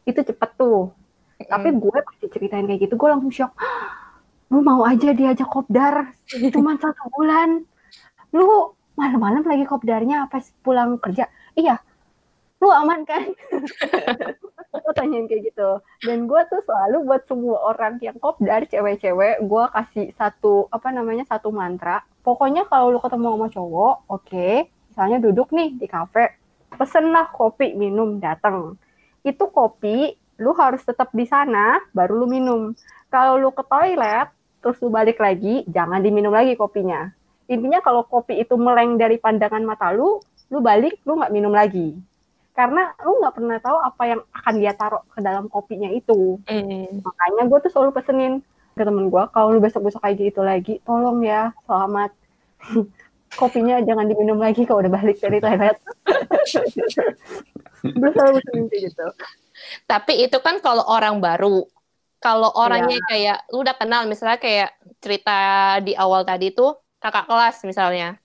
Itu 0.03 0.19
cepet 0.19 0.50
tuh. 0.59 0.91
Tapi 1.41 1.73
gue 1.73 1.97
pasti 2.03 2.25
ceritain 2.29 2.67
kayak 2.67 2.85
gitu 2.85 3.00
gue 3.00 3.09
langsung 3.09 3.31
shock. 3.31 3.55
Lu 4.51 4.59
mau 4.59 4.83
aja 4.83 5.15
diajak 5.15 5.47
kopdar 5.47 6.11
cuman 6.53 6.75
satu 6.75 7.07
bulan? 7.15 7.63
Lu 8.35 8.75
malam-malam 9.00 9.47
lagi 9.47 9.63
kopdarnya 9.63 10.27
pas 10.27 10.43
pulang 10.61 11.00
kerja? 11.00 11.31
Iya 11.55 11.79
lu 12.61 12.69
aman 12.69 13.01
kan? 13.03 13.25
Gue 14.71 14.93
tanyain 14.95 15.27
kayak 15.27 15.51
gitu. 15.51 15.69
Dan 16.07 16.31
gue 16.31 16.41
tuh 16.47 16.63
selalu 16.63 17.03
buat 17.03 17.27
semua 17.27 17.75
orang 17.75 17.99
yang 17.99 18.15
kopdar 18.21 18.63
cewek-cewek 18.69 19.43
gue 19.43 19.63
kasih 19.75 20.07
satu 20.15 20.71
apa 20.71 20.95
namanya 20.95 21.27
satu 21.27 21.51
mantra. 21.51 22.05
Pokoknya 22.23 22.63
kalau 22.71 22.93
lu 22.93 23.03
ketemu 23.03 23.35
sama 23.35 23.47
cowok 23.51 23.95
oke 24.07 24.49
misalnya 24.91 25.17
duduk 25.19 25.51
nih 25.51 25.75
di 25.75 25.87
kafe 25.91 26.35
pesenlah 26.75 27.31
kopi 27.31 27.75
minum 27.75 28.19
datang 28.19 28.75
itu 29.23 29.43
kopi 29.51 30.15
lu 30.39 30.51
harus 30.55 30.83
tetap 30.87 31.11
di 31.11 31.27
sana 31.27 31.81
baru 31.91 32.23
lu 32.23 32.27
minum. 32.31 32.61
Kalau 33.11 33.35
lu 33.35 33.51
ke 33.51 33.67
toilet 33.67 34.31
terus 34.63 34.79
lu 34.79 34.87
balik 34.87 35.19
lagi 35.19 35.67
jangan 35.67 35.99
diminum 35.99 36.31
lagi 36.31 36.55
kopinya. 36.55 37.11
Intinya 37.51 37.83
kalau 37.83 38.07
kopi 38.07 38.39
itu 38.39 38.55
meleng 38.55 38.95
dari 38.95 39.19
pandangan 39.19 39.67
mata 39.67 39.91
lu 39.91 40.23
lu 40.47 40.63
balik 40.63 40.99
lu 41.03 41.19
nggak 41.19 41.33
minum 41.35 41.51
lagi 41.51 41.99
karena 42.51 42.91
lu 43.08 43.24
nggak 43.24 43.36
pernah 43.36 43.58
tahu 43.63 43.77
apa 43.79 44.03
yang 44.03 44.22
akan 44.36 44.53
dia 44.60 44.74
taruh 44.75 45.03
ke 45.08 45.20
dalam 45.24 45.48
kopinya 45.48 45.88
itu. 45.88 46.39
Mm. 46.48 47.00
makanya 47.00 47.43
gue 47.48 47.60
tuh 47.67 47.72
selalu 47.72 47.91
pesenin 47.96 48.34
ke 48.75 48.84
temen 48.84 49.12
gue 49.12 49.24
kalau 49.36 49.51
lu 49.51 49.60
besok 49.60 49.88
besok 49.88 50.03
kayak 50.03 50.20
gitu 50.20 50.41
lagi 50.43 50.79
tolong 50.84 51.24
ya 51.24 51.55
selamat. 51.67 52.12
Kopinya 53.31 53.79
jangan 53.79 54.12
diminum 54.12 54.36
lagi 54.43 54.67
kalau 54.67 54.84
udah 54.84 54.91
balik 54.91 55.15
dari 55.24 55.39
toilet. 55.39 55.79
Gue 57.96 58.10
selalu 58.12 58.43
pesenin 58.43 58.65
kayak 58.67 58.81
gitu. 58.91 59.08
Tapi 59.88 60.27
itu 60.27 60.38
kan 60.43 60.60
kalau 60.60 60.84
orang 60.84 61.24
baru. 61.24 61.63
Kalau 62.20 62.51
orangnya 62.53 63.00
kayak 63.08 63.48
lu 63.55 63.63
udah 63.63 63.74
kenal 63.79 64.03
misalnya 64.03 64.36
kayak 64.36 64.75
cerita 65.00 65.79
di 65.79 65.96
awal 65.96 66.27
tadi 66.27 66.51
tuh 66.51 66.75
kakak 67.00 67.24
kelas 67.25 67.63
misalnya. 67.63 68.20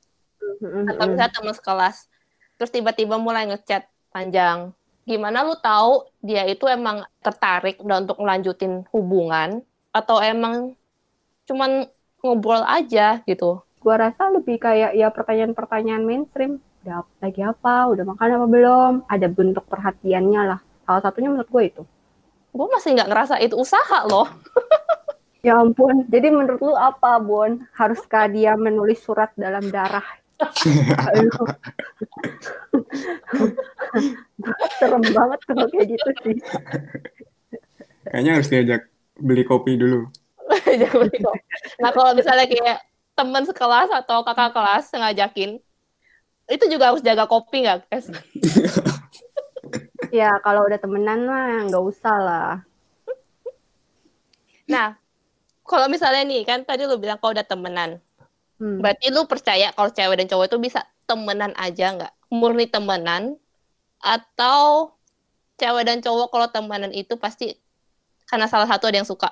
Atau 0.90 1.06
misalnya 1.06 1.30
teman 1.30 1.54
sekelas. 1.54 2.11
Terus 2.59 2.75
tiba-tiba 2.75 3.16
mulai 3.16 3.47
ngechat 3.47 3.87
panjang. 4.16 4.73
Gimana 5.04 5.44
lu 5.44 5.54
tahu 5.61 6.08
dia 6.25 6.49
itu 6.49 6.64
emang 6.64 7.04
tertarik 7.20 7.76
udah 7.85 8.00
untuk 8.00 8.16
melanjutin 8.16 8.88
hubungan 8.90 9.61
atau 9.92 10.25
emang 10.25 10.73
cuman 11.44 11.85
ngobrol 12.25 12.64
aja 12.64 13.20
gitu. 13.28 13.61
gue 13.87 13.94
rasa 13.94 14.35
lebih 14.35 14.58
kayak 14.58 14.99
ya 14.99 15.14
pertanyaan-pertanyaan 15.14 16.02
mainstream 16.02 16.58
udah 16.82 17.06
lagi 17.23 17.38
apa 17.38 17.87
udah 17.87 18.02
makan 18.02 18.35
apa 18.35 18.46
belum 18.50 18.92
ada 19.06 19.30
bentuk 19.30 19.62
perhatiannya 19.70 20.42
lah 20.42 20.61
salah 20.82 21.06
satunya 21.06 21.30
menurut 21.30 21.46
gue 21.46 21.62
itu 21.70 21.82
Gue 22.56 22.73
masih 22.73 22.96
nggak 22.96 23.11
ngerasa 23.12 23.37
itu 23.44 23.52
usaha 23.52 24.00
loh. 24.08 24.32
ya 25.46 25.61
ampun 25.61 26.08
jadi 26.08 26.32
menurut 26.32 26.58
lu 26.64 26.73
apa 26.73 27.20
Bon 27.20 27.61
haruskah 27.76 28.32
dia 28.32 28.56
menulis 28.56 29.04
surat 29.04 29.28
dalam 29.37 29.68
darah. 29.68 30.02
Gua 30.08 30.25
serem 34.78 35.02
banget 35.12 35.40
kalau 35.48 35.66
kayak 35.72 35.86
gitu 35.96 36.10
sih 36.24 36.36
Kayaknya 38.06 38.32
harus 38.38 38.48
diajak 38.52 38.82
beli 39.18 39.42
kopi 39.42 39.74
dulu. 39.74 40.06
Jangan 40.80 41.10
beli 41.10 41.18
kopi. 41.18 41.40
nah 41.82 41.90
kalau 41.90 42.14
misalnya 42.14 42.46
kayak 42.46 42.78
teman 43.18 43.42
sekelas 43.42 43.90
atau 43.90 44.22
kakak 44.22 44.54
kelas 44.54 44.86
ngajakin, 44.94 45.58
itu 46.46 46.64
juga 46.70 46.94
harus 46.94 47.02
jaga 47.02 47.26
kopi 47.26 47.66
nggak, 47.66 47.90
guys? 47.90 48.06
ya 50.14 50.38
kalau 50.46 50.62
udah 50.70 50.78
temenan 50.78 51.26
mah 51.26 51.66
nggak 51.66 51.82
usah 51.82 52.16
lah 52.22 52.52
Nah, 54.66 54.98
kalau 55.62 55.86
misalnya 55.86 56.26
nih, 56.26 56.42
kan 56.42 56.66
tadi 56.66 56.90
lu 56.90 56.98
bilang 56.98 57.18
kalau 57.22 57.34
udah 57.38 57.46
temenan, 57.46 58.02
Hmm. 58.56 58.80
berarti 58.80 59.12
lu 59.12 59.28
percaya 59.28 59.68
kalau 59.76 59.92
cewek 59.92 60.16
dan 60.16 60.28
cowok 60.32 60.48
itu 60.48 60.56
bisa 60.56 60.80
temenan 61.04 61.52
aja 61.60 61.92
nggak? 61.92 62.12
Murni 62.32 62.66
temenan, 62.66 63.36
atau 64.00 64.92
cewek 65.60 65.84
dan 65.84 66.00
cowok 66.00 66.32
kalau 66.32 66.48
temenan 66.48 66.92
itu 66.92 67.14
pasti 67.20 67.56
karena 68.26 68.48
salah 68.48 68.66
satu 68.66 68.88
ada 68.88 68.98
yang 69.00 69.08
suka? 69.08 69.30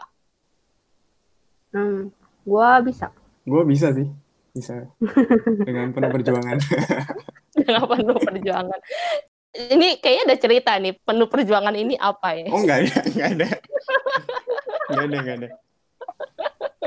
Hmm. 1.75 2.13
gua 2.47 2.79
bisa 2.85 3.11
Gue 3.45 3.63
bisa 3.69 3.93
sih. 3.93 4.09
Bisa. 4.57 4.89
Dengan 5.69 5.93
penuh 5.93 6.11
perjuangan. 6.11 6.57
Dengan 7.59 7.85
penuh 7.85 8.17
perjuangan. 8.17 8.81
Ini 9.55 10.03
kayaknya 10.03 10.23
ada 10.27 10.37
cerita 10.41 10.73
nih, 10.83 10.99
penuh 10.99 11.31
perjuangan 11.31 11.77
ini 11.79 11.95
apa 11.95 12.35
ya? 12.35 12.51
Oh 12.51 12.59
enggak 12.59 12.91
ya, 12.91 12.97
enggak 13.07 13.29
ada. 13.39 13.49
Enggak 14.91 15.05
ada, 15.07 15.17
enggak 15.21 15.39
ada. 15.39 15.51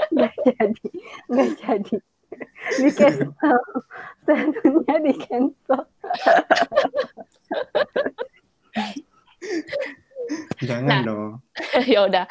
nggak 0.08 0.34
jadi 0.40 0.88
nggak 1.30 1.50
jadi 1.62 1.96
di 2.76 2.90
cancel 2.92 3.60
selanjutnya 4.28 4.96
di 5.00 5.14
cancel 5.16 5.82
Jangan 10.60 10.88
Nah. 10.88 11.02
dong. 11.08 11.32
ya 11.92 12.04
udah. 12.06 12.26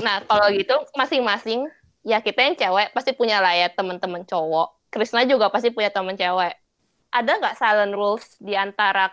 Nah, 0.00 0.22
kalau 0.24 0.46
gitu 0.54 0.74
masing-masing 0.96 1.66
ya 2.06 2.22
kita 2.24 2.40
yang 2.40 2.56
cewek 2.56 2.94
pasti 2.96 3.12
punya 3.12 3.42
lah 3.42 3.52
ya 3.52 3.68
teman-teman 3.72 4.24
cowok. 4.24 4.70
Krisna 4.90 5.26
juga 5.26 5.50
pasti 5.52 5.70
punya 5.74 5.90
teman 5.92 6.14
cewek. 6.16 6.54
Ada 7.10 7.30
nggak 7.42 7.56
silent 7.58 7.94
rules 7.94 8.38
di 8.38 8.54
antara 8.54 9.10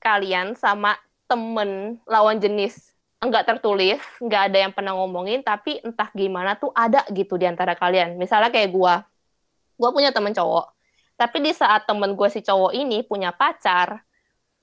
kalian 0.00 0.54
sama 0.56 0.96
temen 1.24 1.98
lawan 2.04 2.36
jenis? 2.40 2.92
Enggak 3.20 3.44
tertulis, 3.48 4.00
nggak 4.20 4.42
ada 4.52 4.58
yang 4.64 4.72
pernah 4.72 4.96
ngomongin, 4.96 5.44
tapi 5.44 5.76
entah 5.84 6.08
gimana 6.16 6.56
tuh 6.56 6.72
ada 6.72 7.04
gitu 7.12 7.36
di 7.36 7.44
antara 7.44 7.76
kalian. 7.76 8.16
Misalnya 8.16 8.48
kayak 8.48 8.72
gua, 8.72 9.04
gua 9.80 9.96
punya 9.96 10.12
temen 10.12 10.36
cowok. 10.36 10.76
Tapi 11.16 11.36
di 11.40 11.52
saat 11.56 11.88
temen 11.88 12.12
gue 12.12 12.28
si 12.28 12.44
cowok 12.44 12.76
ini 12.76 13.00
punya 13.00 13.32
pacar, 13.32 14.04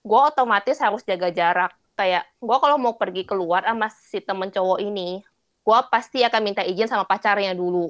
gua 0.05 0.29
otomatis 0.29 0.77
harus 0.77 1.01
jaga 1.01 1.33
jarak. 1.33 1.73
Kayak 1.97 2.29
gua 2.37 2.61
kalau 2.61 2.77
mau 2.77 2.93
pergi 2.93 3.25
keluar 3.25 3.65
sama 3.65 3.89
si 3.89 4.21
temen 4.21 4.53
cowok 4.53 4.77
ini, 4.77 5.25
gua 5.65 5.81
pasti 5.89 6.21
akan 6.21 6.41
minta 6.45 6.61
izin 6.61 6.85
sama 6.85 7.09
pacarnya 7.09 7.57
dulu. 7.57 7.89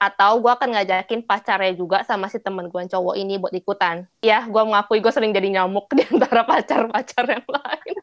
Atau 0.00 0.40
gua 0.40 0.56
akan 0.56 0.80
ngajakin 0.80 1.24
pacarnya 1.28 1.76
juga 1.76 2.00
sama 2.08 2.32
si 2.32 2.40
temen 2.40 2.72
gue 2.72 2.80
yang 2.80 2.88
cowok 2.88 3.14
ini 3.20 3.36
buat 3.36 3.52
ikutan. 3.52 4.08
Ya, 4.24 4.44
gua 4.48 4.64
mengakui 4.64 5.00
gue 5.04 5.12
sering 5.12 5.36
jadi 5.36 5.60
nyamuk 5.60 5.88
di 5.96 6.04
antara 6.08 6.44
pacar-pacar 6.48 7.24
yang 7.28 7.48
lain. 7.48 7.96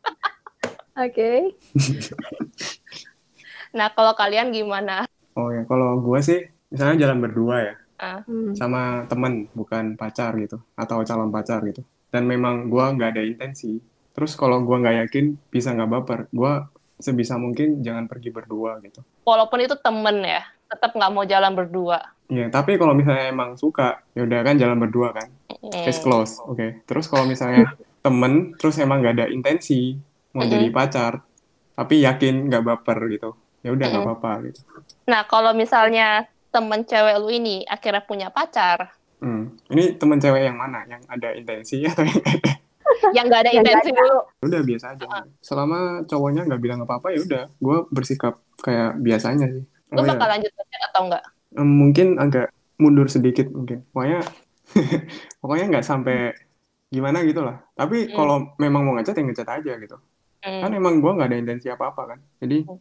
oke 0.93 1.31
Nah, 3.73 3.89
kalau 3.89 4.13
kalian 4.13 4.53
gimana? 4.53 5.09
Oh 5.33 5.49
ya, 5.49 5.65
kalau 5.65 5.97
gue 5.97 6.21
sih 6.21 6.45
misalnya 6.69 7.09
jalan 7.09 7.21
berdua 7.21 7.57
ya 7.61 7.73
Hmm. 7.99 8.51
sama 8.57 9.07
temen 9.07 9.47
bukan 9.55 9.95
pacar 9.95 10.35
gitu 10.35 10.59
atau 10.75 10.99
calon 11.07 11.31
pacar 11.31 11.63
gitu. 11.63 11.81
Dan 12.11 12.27
memang 12.27 12.67
gue 12.67 12.83
nggak 12.83 13.09
ada 13.17 13.23
intensi. 13.23 13.79
Terus 14.13 14.37
kalau 14.37 14.61
gue 14.61 14.77
nggak 14.77 15.07
yakin 15.07 15.25
bisa 15.49 15.73
nggak 15.73 15.89
baper, 15.89 16.19
gue 16.29 16.53
sebisa 17.01 17.35
mungkin 17.41 17.81
jangan 17.81 18.05
pergi 18.05 18.29
berdua 18.29 18.77
gitu. 18.85 19.01
Walaupun 19.25 19.65
itu 19.65 19.73
temen 19.81 20.21
ya, 20.21 20.45
tetap 20.69 20.93
nggak 20.93 21.11
mau 21.11 21.25
jalan 21.25 21.53
berdua. 21.57 21.99
Iya, 22.29 22.47
tapi 22.53 22.77
kalau 22.77 22.93
misalnya 22.95 23.29
emang 23.29 23.57
suka, 23.59 23.99
ya 24.13 24.23
udah 24.23 24.39
kan 24.45 24.55
jalan 24.57 24.77
berdua 24.79 25.11
kan, 25.11 25.27
Hmm. 25.49 25.71
case 25.71 26.01
close, 26.01 26.39
oke. 26.43 26.85
Terus 26.85 27.05
kalau 27.09 27.25
misalnya 27.25 27.65
temen, 28.05 28.53
terus 28.57 28.77
emang 28.79 29.01
nggak 29.01 29.15
ada 29.21 29.27
intensi 29.29 29.97
mau 30.33 30.43
jadi 30.45 30.69
pacar, 30.73 31.21
tapi 31.77 32.01
yakin 32.01 32.49
nggak 32.49 32.63
baper 32.65 32.97
gitu, 33.09 33.37
ya 33.61 33.69
udah 33.73 33.85
nggak 33.85 34.03
apa-apa 34.05 34.31
gitu. 34.49 34.59
Nah, 35.05 35.21
kalau 35.29 35.53
misalnya 35.53 36.25
temen 36.53 36.85
cewek 36.85 37.17
lu 37.17 37.29
ini 37.29 37.65
akhirnya 37.65 38.01
punya 38.01 38.29
pacar, 38.29 38.93
Hmm. 39.17 39.55
Ini 39.65 39.95
temen 39.95 40.19
cewek 40.19 40.43
yang 40.43 40.59
mana? 40.59 40.83
Yang 40.83 41.07
ada 41.07 41.29
intensi 41.31 41.79
atau 41.87 42.03
yang 42.03 42.11
nggak 42.19 42.35
ada? 42.35 42.51
yang 43.15 43.25
nggak 43.25 43.39
ada 43.39 43.51
intensi 43.55 43.89
dulu, 43.89 44.17
Udah 44.43 44.61
biasa 44.61 44.85
aja. 44.91 45.05
Selama 45.39 45.79
cowoknya 46.03 46.43
nggak 46.43 46.59
bilang 46.59 46.83
apa-apa 46.83 47.07
ya 47.09 47.23
udah, 47.23 47.43
gue 47.49 47.77
bersikap 47.87 48.35
kayak 48.59 48.99
biasanya 48.99 49.47
sih. 49.47 49.63
lu 49.63 49.95
Oh, 49.95 50.03
ya. 50.03 50.11
bakal 50.11 50.27
lanjut 50.27 50.51
ngechat 50.51 50.81
atau 50.89 51.01
enggak? 51.07 51.23
Em, 51.53 51.69
mungkin 51.69 52.07
agak 52.17 52.47
mundur 52.75 53.07
sedikit 53.07 53.47
mungkin. 53.47 53.87
Pokoknya 53.89 54.19
pokoknya 55.39 55.65
nggak 55.71 55.85
sampai 55.85 56.35
gimana 56.89 57.23
gitu 57.23 57.41
lah. 57.41 57.63
Tapi 57.73 58.09
Hmm. 58.09 58.13
kalau 58.13 58.35
memang 58.57 58.81
mau 58.83 58.93
ngechat 58.97 59.15
ya 59.15 59.23
ngechat 59.23 59.47
aja 59.47 59.71
gitu. 59.77 59.97
Kan 60.41 60.67
Hmm. 60.67 60.75
emang 60.75 60.99
gue 60.99 61.11
nggak 61.15 61.29
ada 61.29 61.39
intensi 61.39 61.71
apa-apa 61.71 62.11
kan. 62.11 62.19
Jadi 62.37 62.67
Hmm. 62.67 62.75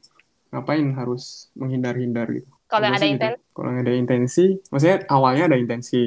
ngapain 0.51 0.91
harus 0.93 1.49
menghindar-hindar 1.55 2.27
gitu. 2.29 2.51
Kalau 2.73 2.89
ada 2.89 3.05
gitu. 3.05 3.13
intensi, 3.13 3.41
Kalau 3.53 3.69
nggak 3.69 3.85
ada 3.85 3.93
intensi, 3.93 4.45
maksudnya 4.73 4.97
awalnya 5.13 5.45
ada 5.53 5.59
intensi. 5.61 6.03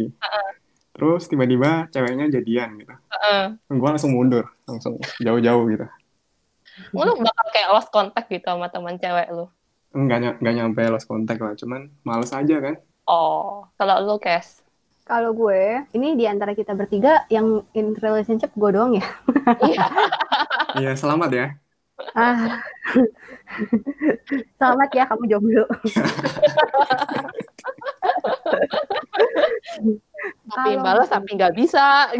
Terus 0.95 1.21
tiba-tiba 1.29 1.85
ceweknya 1.93 2.25
jadian 2.33 2.81
gitu. 2.81 2.89
heeh. 2.89 3.43
Gue 3.69 3.89
langsung 3.93 4.17
mundur, 4.17 4.49
langsung 4.65 4.97
jauh-jauh 5.21 5.65
gitu. 5.69 5.85
lu 6.91 7.13
bakal 7.21 7.47
kayak 7.53 7.69
lost 7.71 7.87
contact 7.93 8.27
gitu 8.27 8.49
sama 8.49 8.67
teman 8.67 8.97
cewek 8.97 9.29
lu. 9.29 9.45
Nggak, 9.95 10.17
ny- 10.19 10.37
nggak 10.41 10.55
nyampe 10.59 10.81
lost 10.91 11.07
contact 11.07 11.39
lah, 11.39 11.53
cuman 11.55 11.87
males 12.03 12.33
aja 12.33 12.57
kan. 12.59 12.75
Oh, 13.05 13.69
kalau 13.77 14.01
lu 14.01 14.17
Kes. 14.17 14.65
kalau 15.05 15.37
gue 15.37 15.85
ini 15.93 16.17
di 16.17 16.25
antara 16.25 16.57
kita 16.57 16.73
bertiga 16.73 17.29
yang 17.29 17.61
in 17.77 17.93
relationship 17.93 18.49
gue 18.57 18.69
doang 18.73 18.97
ya 18.97 19.05
Iya. 19.61 19.85
Iya, 20.81 20.91
selamat 20.97 21.29
ya. 21.29 21.45
Ah. 22.15 22.59
Selamat 24.59 24.89
ya 24.91 25.03
kamu 25.07 25.23
jomblo. 25.31 25.65
Tapi 30.45 30.71
Kalau- 30.75 30.83
balas 30.83 31.07
tapi 31.09 31.29
nggak 31.35 31.55
bisa. 31.55 32.11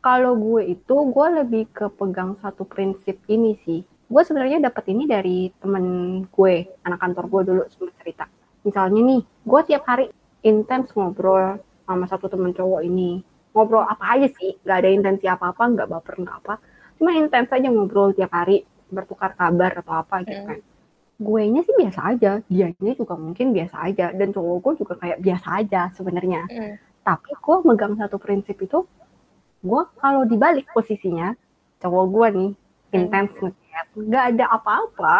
kalau 0.00 0.38
gue 0.38 0.78
itu 0.78 0.96
gue 1.10 1.26
lebih 1.42 1.64
ke 1.74 1.90
pegang 1.90 2.38
satu 2.38 2.62
prinsip 2.62 3.18
ini 3.26 3.58
sih. 3.66 3.82
Gue 4.06 4.22
sebenarnya 4.22 4.62
dapat 4.62 4.86
ini 4.94 5.02
dari 5.02 5.50
temen 5.58 5.86
gue 6.30 6.54
anak 6.86 7.02
kantor 7.02 7.24
gue 7.26 7.42
dulu 7.50 7.62
sempat 7.66 7.94
cerita. 7.98 8.24
Misalnya 8.62 9.00
nih 9.02 9.22
gue 9.26 9.60
tiap 9.66 9.82
hari 9.82 10.06
intens 10.46 10.94
ngobrol 10.94 11.58
sama 11.82 12.06
satu 12.06 12.30
temen 12.30 12.54
cowok 12.54 12.86
ini. 12.86 13.18
Ngobrol 13.50 13.82
apa 13.82 14.14
aja 14.14 14.30
sih 14.36 14.54
nggak 14.62 14.78
ada 14.78 14.90
intensi 14.94 15.26
apa 15.26 15.50
apa 15.50 15.64
nggak 15.64 15.88
baper 15.90 16.14
nggak 16.22 16.38
apa 16.44 16.54
cuma 16.96 17.10
intens 17.14 17.48
aja 17.52 17.68
ngobrol 17.68 18.12
tiap 18.12 18.32
hari 18.32 18.62
bertukar 18.88 19.34
kabar 19.34 19.72
atau 19.76 19.94
apa 19.96 20.22
gitu 20.22 20.40
Hmm. 20.40 20.48
kan 20.48 20.58
gue 21.16 21.42
nya 21.48 21.60
sih 21.64 21.74
biasa 21.74 22.00
aja 22.12 22.32
dianya 22.46 22.92
juga 22.92 23.14
mungkin 23.16 23.56
biasa 23.56 23.76
aja 23.88 24.12
dan 24.12 24.28
cowok 24.30 24.56
gue 24.60 24.72
juga 24.84 24.94
kayak 25.00 25.18
biasa 25.20 25.48
aja 25.60 25.80
sebenarnya 25.92 26.42
Hmm. 26.46 26.74
tapi 27.02 27.30
gue 27.34 27.56
megang 27.64 27.94
satu 27.96 28.16
prinsip 28.16 28.56
itu 28.60 28.84
gue 29.62 29.82
kalau 29.96 30.22
dibalik 30.24 30.68
posisinya 30.70 31.32
cowok 31.80 32.04
gue 32.14 32.26
nih 32.38 32.50
intens 32.92 33.32
ngechat 33.34 33.86
nggak 33.96 34.24
ada 34.36 34.44
apa-apa 34.52 35.16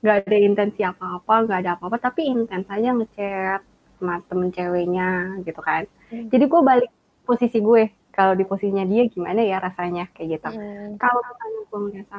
nggak 0.00 0.16
ada 0.26 0.36
intensi 0.38 0.80
apa-apa 0.82 1.34
nggak 1.44 1.58
ada 1.64 1.70
apa-apa 1.76 1.96
tapi 1.98 2.28
intens 2.28 2.66
aja 2.68 2.90
ngechat 2.92 3.60
sama 3.96 4.20
temen 4.28 4.48
ceweknya 4.50 5.08
gitu 5.44 5.60
kan 5.60 5.84
Hmm. 6.08 6.28
jadi 6.28 6.44
gue 6.44 6.60
balik 6.60 6.90
posisi 7.24 7.58
gue 7.60 7.88
kalau 8.14 8.38
di 8.38 8.46
posisinya 8.46 8.86
dia 8.86 9.04
gimana 9.10 9.42
ya 9.42 9.58
rasanya 9.58 10.08
kayak 10.14 10.38
gitu. 10.40 10.48
Hmm. 10.54 10.96
kalau 10.96 11.20
misalnya 11.20 11.60
gue 11.66 11.80
ngerasa 11.90 12.18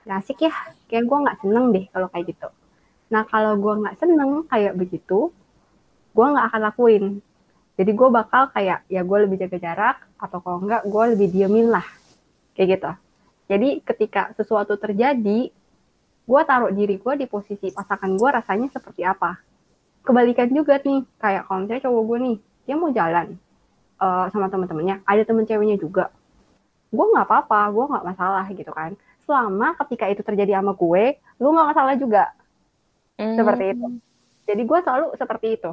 gak 0.00 0.18
asik 0.26 0.38
ya 0.48 0.52
kayak 0.90 1.04
gue 1.06 1.18
nggak 1.22 1.38
seneng 1.40 1.66
deh 1.70 1.84
kalau 1.94 2.08
kayak 2.10 2.26
gitu. 2.34 2.48
Nah 3.14 3.22
kalau 3.26 3.52
gue 3.56 3.74
nggak 3.86 3.96
seneng 3.96 4.30
kayak 4.50 4.74
begitu 4.74 5.30
gue 6.10 6.26
nggak 6.26 6.46
akan 6.50 6.60
lakuin. 6.66 7.04
Jadi 7.78 7.90
gue 7.96 8.08
bakal 8.12 8.52
kayak 8.52 8.84
ya 8.92 9.00
gue 9.06 9.18
lebih 9.24 9.40
jaga 9.40 9.56
jarak 9.56 9.96
atau 10.20 10.38
kalau 10.44 10.58
enggak 10.60 10.82
gue 10.84 11.04
lebih 11.16 11.28
diemin 11.32 11.72
lah 11.72 11.86
kayak 12.58 12.68
gitu. 12.76 12.90
Jadi 13.50 13.68
ketika 13.82 14.30
sesuatu 14.36 14.76
terjadi 14.76 15.50
gue 16.30 16.42
taruh 16.46 16.70
diri 16.70 17.00
gue 17.00 17.14
di 17.18 17.26
posisi 17.26 17.72
pasangan 17.72 18.10
gue 18.14 18.28
rasanya 18.30 18.68
seperti 18.70 19.02
apa. 19.06 19.38
Kebalikan 20.00 20.48
juga 20.50 20.80
nih 20.80 21.04
kayak 21.20 21.42
kalau 21.48 21.64
misalnya 21.64 21.82
cowok 21.86 22.02
gue 22.04 22.18
nih 22.18 22.36
dia 22.66 22.74
mau 22.78 22.90
jalan 22.94 23.36
eh, 24.04 24.26
sama 24.32 24.46
teman-temannya 24.52 24.96
ada 25.06 25.22
temen 25.28 25.44
ceweknya 25.48 25.76
juga 25.80 26.04
gue 26.96 27.06
nggak 27.12 27.26
apa-apa 27.28 27.60
gue 27.74 27.84
nggak 27.90 28.06
masalah 28.10 28.44
gitu 28.58 28.72
kan 28.74 28.92
selama 29.26 29.68
ketika 29.84 30.04
itu 30.12 30.22
terjadi 30.28 30.58
sama 30.58 30.72
gue 30.74 31.04
lu 31.42 31.48
nggak 31.54 31.68
masalah 31.74 31.94
juga 31.98 32.24
Hmm. 33.18 33.36
seperti 33.36 33.64
itu. 33.76 33.86
Jadi 34.48 34.62
gue 34.66 34.78
selalu 34.82 35.06
seperti 35.20 35.46
itu. 35.60 35.70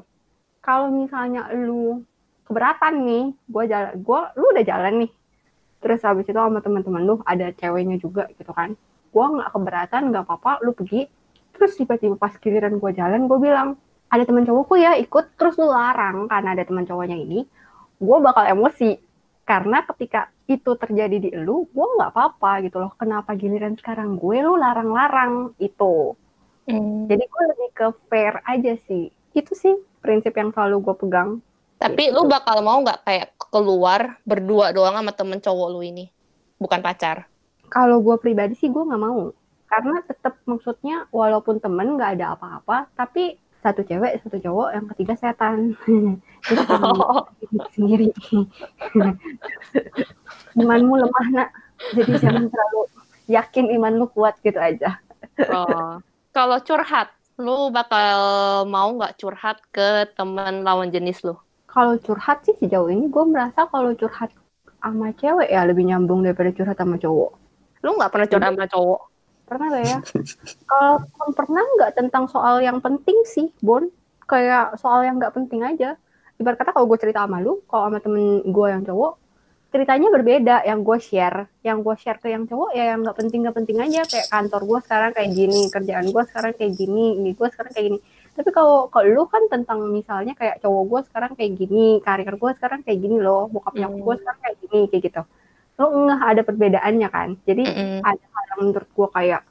Kalau 0.61 0.87
misalnya 0.91 1.49
lu 1.55 2.03
keberatan 2.47 2.93
nih, 3.07 3.25
gue 3.47 3.63
jalan, 3.71 3.91
gue 3.97 4.19
lu 4.39 4.45
udah 4.53 4.65
jalan 4.67 4.93
nih. 5.07 5.11
Terus 5.83 6.01
habis 6.03 6.25
itu 6.27 6.37
sama 6.37 6.59
teman-teman 6.65 7.03
lu 7.05 7.15
ada 7.25 7.53
ceweknya 7.55 7.97
juga 8.01 8.27
gitu 8.35 8.51
kan. 8.53 8.75
Gue 9.13 9.25
nggak 9.25 9.49
keberatan, 9.55 10.01
nggak 10.13 10.23
apa-apa, 10.27 10.51
lu 10.65 10.71
pergi. 10.75 11.07
Terus 11.55 11.73
tiba-tiba 11.79 12.15
pas 12.19 12.33
giliran 12.37 12.77
gue 12.77 12.91
jalan, 12.93 13.25
gue 13.29 13.39
bilang 13.41 13.69
ada 14.13 14.23
teman 14.27 14.45
cowokku 14.47 14.75
ya 14.79 14.95
ikut. 14.99 15.35
Terus 15.39 15.55
lu 15.61 15.67
larang 15.71 16.27
karena 16.31 16.49
ada 16.57 16.63
teman 16.67 16.85
cowoknya 16.85 17.17
ini, 17.17 17.47
gue 17.97 18.17
bakal 18.21 18.45
emosi. 18.45 18.97
Karena 19.47 19.79
ketika 19.87 20.27
itu 20.47 20.75
terjadi 20.75 21.17
di 21.23 21.31
lu, 21.31 21.67
gue 21.71 21.87
nggak 21.97 22.11
apa-apa 22.11 22.67
gitu 22.67 22.83
loh. 22.83 22.91
Kenapa 22.99 23.31
giliran 23.33 23.79
sekarang 23.79 24.19
gue 24.19 24.43
lu 24.43 24.59
larang-larang 24.59 25.55
itu? 25.59 26.15
Hmm. 26.67 27.07
Jadi 27.07 27.23
gue 27.23 27.43
lebih 27.55 27.69
ke 27.71 27.87
fair 28.11 28.43
aja 28.43 28.75
sih. 28.83 29.07
Itu 29.31 29.55
sih 29.55 29.79
prinsip 30.03 30.35
yang 30.35 30.51
selalu 30.51 30.83
gue 30.83 30.95
pegang. 30.99 31.39
Tapi 31.79 32.11
lu 32.11 32.27
bakal 32.27 32.59
mau 32.59 32.83
nggak 32.83 33.07
kayak 33.07 33.27
keluar 33.53 34.19
berdua 34.27 34.75
doang 34.75 34.97
sama 34.97 35.13
temen 35.15 35.39
cowok 35.39 35.67
lu 35.71 35.79
ini? 35.85 36.11
Bukan 36.59 36.83
pacar. 36.83 37.31
Kalau 37.71 38.03
gue 38.03 38.19
pribadi 38.19 38.57
sih 38.59 38.67
gue 38.67 38.83
nggak 38.83 38.99
mau. 38.99 39.31
Karena 39.67 39.99
tetap 40.03 40.39
maksudnya 40.47 41.07
walaupun 41.11 41.59
temen 41.59 41.95
nggak 41.95 42.19
ada 42.19 42.35
apa-apa, 42.35 42.91
tapi 42.95 43.35
satu 43.67 43.83
cewek, 43.83 44.23
satu 44.23 44.39
cowok, 44.39 44.69
yang 44.71 44.85
ketiga 44.95 45.13
setan. 45.19 45.75
Sendiri. 47.75 48.15
Imanmu 50.61 50.93
lemah 50.95 51.27
nak. 51.35 51.49
Jadi 51.91 52.11
jangan 52.17 52.47
terlalu 52.47 52.81
yakin 53.27 53.65
iman 53.75 53.93
lu 53.99 54.07
kuat 54.07 54.39
gitu 54.39 54.57
aja. 54.57 55.03
Oh. 55.51 55.99
Kalau 56.31 56.57
curhat, 56.63 57.11
lu 57.35 57.69
bakal 57.69 58.17
mau 58.65 58.89
nggak 58.95 59.19
curhat 59.19 59.59
ke 59.69 60.07
temen 60.15 60.63
lawan 60.63 60.89
jenis 60.89 61.21
lu? 61.27 61.35
Kalau 61.67 61.99
curhat 61.99 62.47
sih 62.47 62.55
sejauh 62.57 62.89
ini 62.89 63.11
gue 63.11 63.23
merasa 63.27 63.67
kalau 63.69 63.93
curhat 63.93 64.33
sama 64.81 65.11
cewek 65.13 65.51
ya 65.51 65.67
lebih 65.67 65.85
nyambung 65.85 66.23
daripada 66.23 66.49
curhat 66.55 66.79
sama 66.79 66.95
cowok. 66.97 67.31
Lu 67.83 67.93
nggak 67.99 68.09
pernah 68.09 68.27
curhat 68.31 68.51
sama 68.55 68.65
cowok? 68.71 69.01
Pernah 69.47 69.65
gak 69.71 69.85
ya? 69.87 69.97
Kalau 70.67 70.95
pernah 71.31 71.63
nggak 71.63 71.91
tentang 71.95 72.27
soal 72.27 72.59
yang 72.59 72.83
penting 72.83 73.23
sih, 73.23 73.47
Bon. 73.63 73.87
Kayak 74.27 74.75
soal 74.75 75.07
yang 75.07 75.23
nggak 75.23 75.31
penting 75.31 75.63
aja. 75.63 75.95
Ibarat 76.35 76.59
kata 76.59 76.75
kalau 76.75 76.85
gue 76.85 76.99
cerita 76.99 77.23
sama 77.23 77.39
lu, 77.39 77.63
kalau 77.63 77.87
sama 77.87 78.03
temen 78.03 78.43
gue 78.43 78.67
yang 78.67 78.83
cowok, 78.83 79.15
ceritanya 79.71 80.11
berbeda. 80.11 80.55
Yang 80.67 80.79
gue 80.83 80.97
share, 80.99 81.39
yang 81.63 81.79
gue 81.79 81.95
share 81.95 82.19
ke 82.19 82.27
yang 82.35 82.43
cowok 82.43 82.75
ya 82.75 82.91
yang 82.91 83.07
nggak 83.07 83.17
penting 83.23 83.39
nggak 83.47 83.55
penting 83.55 83.77
aja. 83.79 84.03
Kayak 84.03 84.27
kantor 84.27 84.61
gue 84.67 84.79
sekarang 84.83 85.11
kayak 85.15 85.29
gini, 85.31 85.61
kerjaan 85.71 86.05
gue 86.11 86.23
sekarang 86.27 86.51
kayak 86.59 86.73
gini, 86.75 87.05
ini 87.15 87.29
gue 87.31 87.47
sekarang 87.47 87.71
kayak 87.71 87.85
gini. 87.87 87.99
Tapi 88.37 88.49
kalau 88.53 88.91
kalau 88.91 89.07
lu 89.09 89.23
kan 89.31 89.43
tentang 89.49 89.79
misalnya 89.89 90.35
kayak 90.35 90.59
cowok 90.59 90.83
gue 90.91 91.01
sekarang 91.07 91.31
kayak 91.39 91.51
gini, 91.55 91.87
karir 92.03 92.35
gue 92.35 92.51
sekarang 92.59 92.79
kayak 92.83 92.99
gini 92.99 93.17
loh, 93.17 93.47
bokap 93.47 93.73
nyokap 93.79 93.95
Hmm. 93.95 94.05
gue 94.05 94.15
sekarang 94.19 94.39
kayak 94.43 94.55
gini, 94.61 94.79
kayak 94.91 95.03
gitu. 95.07 95.21
Lu 95.77 95.85
nggak 96.09 96.21
ada 96.21 96.41
perbedaannya 96.43 97.09
kan. 97.09 97.29
Jadi 97.45 97.63
Mm-mm. 97.65 97.99
ada 98.01 98.23
hal 98.23 98.43
yang 98.53 98.59
menurut 98.69 98.89
gue 98.89 99.07
kayak 99.13 99.41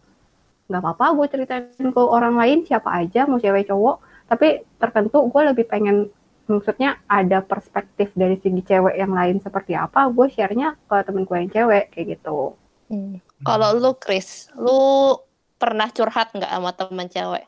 nggak 0.66 0.82
apa-apa 0.82 1.06
gue 1.14 1.26
ceritain 1.30 1.90
ke 1.94 2.02
orang 2.02 2.34
lain 2.34 2.66
siapa 2.66 2.90
aja 2.90 3.22
mau 3.30 3.38
cewek 3.38 3.70
cowok 3.70 4.02
tapi 4.26 4.66
tertentu 4.82 5.30
gue 5.30 5.42
lebih 5.46 5.62
pengen 5.62 6.10
maksudnya 6.50 6.98
ada 7.06 7.38
perspektif 7.38 8.10
dari 8.18 8.34
segi 8.34 8.66
cewek 8.66 8.98
yang 8.98 9.14
lain 9.14 9.38
seperti 9.38 9.78
apa 9.78 10.10
gue 10.10 10.26
share-nya 10.26 10.74
ke 10.74 10.96
temen 11.06 11.22
gue 11.22 11.38
yang 11.38 11.50
cewek 11.54 11.94
kayak 11.94 12.18
gitu 12.18 12.58
Hmm. 12.86 13.18
Kalau 13.42 13.74
lu, 13.74 13.92
Chris, 13.98 14.46
lu 14.54 15.18
pernah 15.58 15.90
curhat 15.90 16.30
nggak 16.30 16.50
sama 16.50 16.70
temen 16.70 17.06
cewek? 17.10 17.44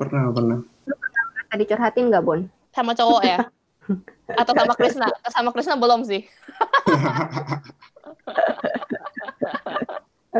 Pernah, 0.00 0.32
pernah. 0.32 0.58
tadi 1.48 1.64
curhatin 1.64 2.12
nggak 2.12 2.24
Bon 2.24 2.44
Sama 2.76 2.92
cowok 2.92 3.22
ya? 3.24 3.38
Atau 4.40 4.52
sama 4.52 4.74
Krisna? 4.76 5.08
Sama 5.32 5.50
Krisna 5.52 5.80
belum 5.80 6.04
sih. 6.04 6.24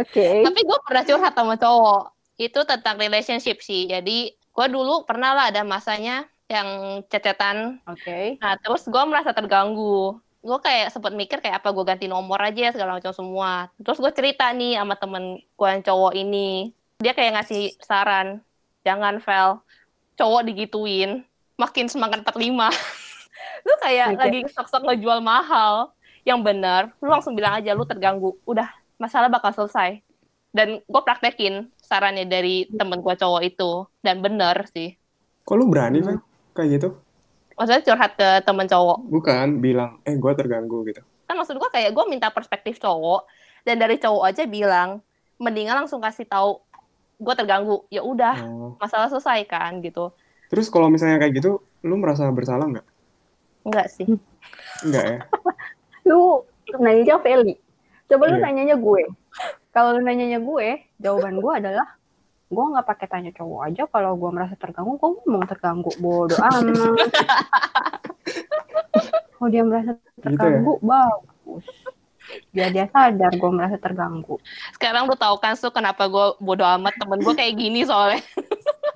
oke 0.00 0.26
Tapi 0.44 0.60
gue 0.62 0.78
pernah 0.84 1.04
curhat 1.04 1.34
sama 1.34 1.54
cowok. 1.56 2.02
Itu 2.38 2.62
tentang 2.64 2.96
relationship 2.98 3.60
sih. 3.64 3.90
Jadi 3.90 4.32
gue 4.34 4.66
dulu 4.70 5.06
pernah 5.06 5.34
lah 5.34 5.44
ada 5.50 5.62
masanya 5.62 6.26
yang 6.48 7.00
cecetan. 7.12 7.82
oke 7.84 8.40
Nah 8.40 8.56
terus 8.58 8.86
gue 8.88 9.02
merasa 9.04 9.36
terganggu. 9.36 10.16
Gue 10.38 10.58
kayak 10.62 10.94
sempat 10.94 11.12
mikir 11.12 11.42
kayak 11.42 11.60
apa 11.60 11.74
gue 11.74 11.84
ganti 11.84 12.06
nomor 12.06 12.38
aja 12.40 12.72
segala 12.72 12.96
macam 12.96 13.12
semua. 13.12 13.68
Terus 13.82 13.98
gue 13.98 14.12
cerita 14.14 14.48
nih 14.54 14.78
sama 14.78 14.94
temen 14.96 15.42
gue 15.42 15.68
yang 15.68 15.82
cowok 15.82 16.12
ini. 16.14 16.72
Dia 16.98 17.14
kayak 17.14 17.42
ngasih 17.42 17.78
saran. 17.82 18.42
Jangan, 18.86 19.20
Vel. 19.20 19.60
Cowok 20.16 20.42
digituin. 20.48 21.22
Makin 21.58 21.86
semangat 21.90 22.22
45. 22.24 22.38
lu 23.66 23.74
kayak 23.82 24.08
Oke. 24.14 24.18
lagi 24.18 24.40
sok-sok 24.54 24.82
ngejual 24.88 25.20
mahal. 25.20 25.92
Yang 26.28 26.40
benar, 26.44 26.82
lu 27.00 27.08
langsung 27.08 27.32
bilang 27.32 27.56
aja 27.56 27.72
lu 27.72 27.82
terganggu. 27.82 28.36
Udah, 28.44 28.68
masalah 28.96 29.26
bakal 29.26 29.48
selesai. 29.50 30.04
Dan 30.50 30.78
gue 30.78 31.02
praktekin 31.02 31.72
sarannya 31.78 32.24
dari 32.24 32.68
temen 32.68 33.00
gue 33.00 33.14
cowok 33.14 33.40
itu. 33.42 33.70
Dan 33.98 34.20
bener 34.20 34.68
sih. 34.68 34.92
Kok 35.42 35.56
lu 35.56 35.64
berani, 35.66 35.98
Vel? 35.98 36.20
Kayak 36.52 36.68
gitu? 36.74 36.88
Maksudnya 37.54 37.82
curhat 37.82 38.12
ke 38.14 38.28
temen 38.42 38.66
cowok. 38.66 38.98
Bukan, 39.08 39.46
bilang, 39.58 39.98
eh 40.02 40.14
gue 40.14 40.32
terganggu 40.34 40.84
gitu. 40.84 41.00
kan 41.22 41.36
maksud 41.36 41.56
gue 41.56 41.68
kayak 41.68 41.92
gue 41.92 42.04
minta 42.06 42.28
perspektif 42.28 42.76
cowok 42.78 43.28
dan 43.60 43.76
dari 43.76 43.96
cowok 43.96 44.24
aja 44.24 44.48
bilang 44.48 45.04
mendingan 45.36 45.76
langsung 45.76 46.00
kasih 46.00 46.24
tahu 46.24 46.56
gue 47.14 47.34
terganggu 47.34 47.84
ya 47.88 48.00
udah 48.00 48.32
Oh. 48.40 48.72
masalah 48.76 49.06
selesai 49.06 49.44
kan 49.44 49.76
gitu 49.78 50.08
Terus 50.48 50.72
kalau 50.72 50.88
misalnya 50.88 51.20
kayak 51.20 51.36
gitu, 51.36 51.60
lu 51.82 51.94
merasa 51.94 52.24
bersalah 52.28 52.64
nggak? 52.66 52.86
enggak 53.60 53.86
sih 53.92 54.08
Enggak 54.80 55.04
ya? 55.04 55.18
lu 56.08 56.42
nanya 56.80 57.20
Feli 57.20 57.54
coba 58.08 58.24
lu 58.24 58.40
Iya. 58.40 58.44
nanyanya 58.48 58.76
gue. 58.80 59.02
Kalau 59.68 59.94
lu 59.94 60.00
nanyanya 60.00 60.40
gue 60.40 60.68
jawaban 60.96 61.36
gue 61.38 61.52
adalah 61.54 61.88
gue 62.48 62.64
nggak 62.64 62.86
pakai 62.88 63.06
tanya 63.06 63.30
cowok 63.30 63.60
aja. 63.68 63.82
Kalau 63.84 64.16
gue 64.16 64.30
merasa 64.32 64.56
terganggu 64.56 64.96
gue 64.96 65.10
ngomong 65.20 65.44
terganggu. 65.44 65.92
Bodoh 66.00 66.40
amat. 66.48 67.12
Kalau 69.36 69.48
dia 69.48 69.62
merasa 69.62 69.92
terganggu 70.18 70.80
bagus. 70.80 71.68
Biar 72.52 72.68
dia 72.68 72.84
sadar 72.88 73.32
gue 73.32 73.50
merasa 73.52 73.76
terganggu. 73.76 74.36
Sekarang 74.72 75.04
lu 75.04 75.16
tahu 75.16 75.36
kan 75.36 75.52
su 75.52 75.68
kenapa 75.68 76.08
gue 76.08 76.36
bodo 76.40 76.64
amat? 76.64 76.96
Temen 76.96 77.20
gue 77.20 77.34
kayak 77.36 77.54
gini 77.56 77.84
soalnya. 77.84 78.20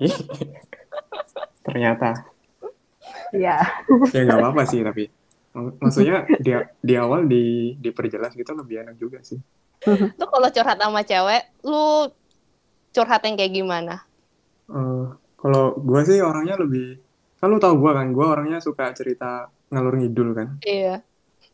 Ternyata. 1.65 2.13
ya 3.33 3.57
Ya 4.13 4.19
nggak 4.21 4.37
apa-apa 4.37 4.61
sih, 4.65 4.85
tapi. 4.85 5.09
Mak- 5.53 5.77
Maksudnya 5.79 6.25
di, 6.41 6.51
di 6.81 6.93
awal 6.97 7.29
di, 7.29 7.77
diperjelas 7.77 8.33
gitu 8.33 8.51
lebih 8.57 8.83
enak 8.83 8.95
juga 8.97 9.21
sih. 9.21 9.39
lu 10.19 10.25
kalau 10.27 10.49
curhat 10.49 10.77
sama 10.79 11.01
cewek 11.03 11.43
lu 11.67 12.07
curhat 12.93 13.21
yang 13.25 13.35
kayak 13.35 13.53
gimana? 13.53 13.95
Eh, 14.71 15.05
kalau 15.37 15.75
gue 15.75 16.01
sih 16.07 16.19
orangnya 16.23 16.55
lebih 16.55 16.99
kan 17.43 17.51
lu 17.51 17.59
tau 17.59 17.75
gue 17.75 17.91
kan 17.91 18.07
gue 18.15 18.23
orangnya 18.23 18.63
suka 18.63 18.95
cerita 18.95 19.51
ngalur 19.67 19.99
ngidul 19.99 20.31
kan. 20.31 20.47
Iya. 20.63 21.03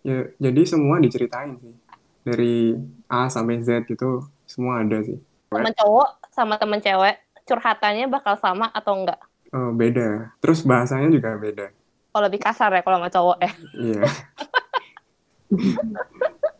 Ya 0.05 0.19
jadi 0.37 0.61
semua 0.69 1.01
diceritain 1.01 1.57
sih. 1.57 1.73
Dari 2.21 2.77
A 3.09 3.25
sampai 3.31 3.65
Z 3.65 3.89
gitu 3.89 4.29
semua 4.45 4.85
ada 4.85 5.01
sih. 5.01 5.17
Temen 5.49 5.73
cowok 5.73 6.29
sama 6.29 6.61
temen 6.61 6.77
cewek 6.77 7.17
curhatannya 7.49 8.05
bakal 8.05 8.37
sama 8.37 8.69
atau 8.69 8.93
enggak? 8.93 9.17
Eh, 9.49 9.71
beda. 9.73 10.37
Terus 10.37 10.61
bahasanya 10.61 11.09
juga 11.09 11.33
beda 11.33 11.73
kalau 12.09 12.23
lebih 12.25 12.41
kasar 12.41 12.69
ya 12.73 12.81
kalau 12.81 12.97
sama 12.97 13.09
cowok 13.09 13.37
ya 13.39 13.51
iya 13.77 14.03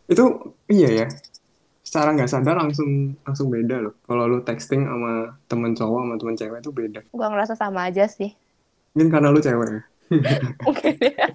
itu 0.06 0.24
iya 0.66 0.88
ya 1.04 1.06
secara 1.80 2.14
nggak 2.14 2.30
sadar 2.30 2.54
langsung 2.58 3.18
langsung 3.22 3.50
beda 3.50 3.82
loh 3.82 3.94
kalau 4.06 4.26
lu 4.26 4.38
texting 4.42 4.86
sama 4.86 5.34
temen 5.46 5.74
cowok 5.74 6.00
sama 6.06 6.14
temen 6.18 6.34
cewek 6.38 6.58
itu 6.62 6.70
beda 6.70 7.00
Gua 7.10 7.26
ngerasa 7.30 7.54
sama 7.58 7.90
aja 7.90 8.06
sih. 8.06 8.30
mungkin 8.94 9.10
karena 9.10 9.28
lu 9.30 9.38
cewek 9.38 9.68
Mungkin 10.66 10.94
ya. 10.98 11.30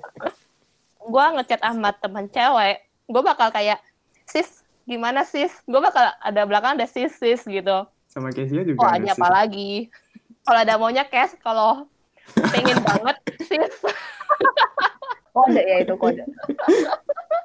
Gua 0.99 1.31
ngechat 1.31 1.63
sama 1.63 1.95
temen 1.95 2.27
cewek, 2.27 2.83
gue 3.07 3.21
bakal 3.23 3.47
kayak, 3.47 3.79
sis, 4.27 4.67
gimana 4.83 5.23
sis? 5.23 5.53
Gue 5.63 5.79
bakal 5.79 6.11
ada 6.19 6.43
belakang 6.43 6.75
ada 6.75 6.83
sis 6.83 7.15
sis 7.15 7.39
gitu. 7.47 7.87
sama 8.11 8.35
Kezia 8.35 8.67
juga 8.67 8.83
Oh, 8.83 8.91
ada 8.91 9.11
apa 9.11 9.27
lagi? 9.31 9.87
Kalau 10.43 10.59
ada 10.59 10.75
maunya 10.75 11.07
cash, 11.07 11.39
kalau 11.39 11.87
pengen 12.33 12.79
banget 12.81 13.17
sis. 13.45 13.75
Kode 15.35 15.61
ya 15.61 15.77
itu 15.83 15.93
kode. 15.99 16.23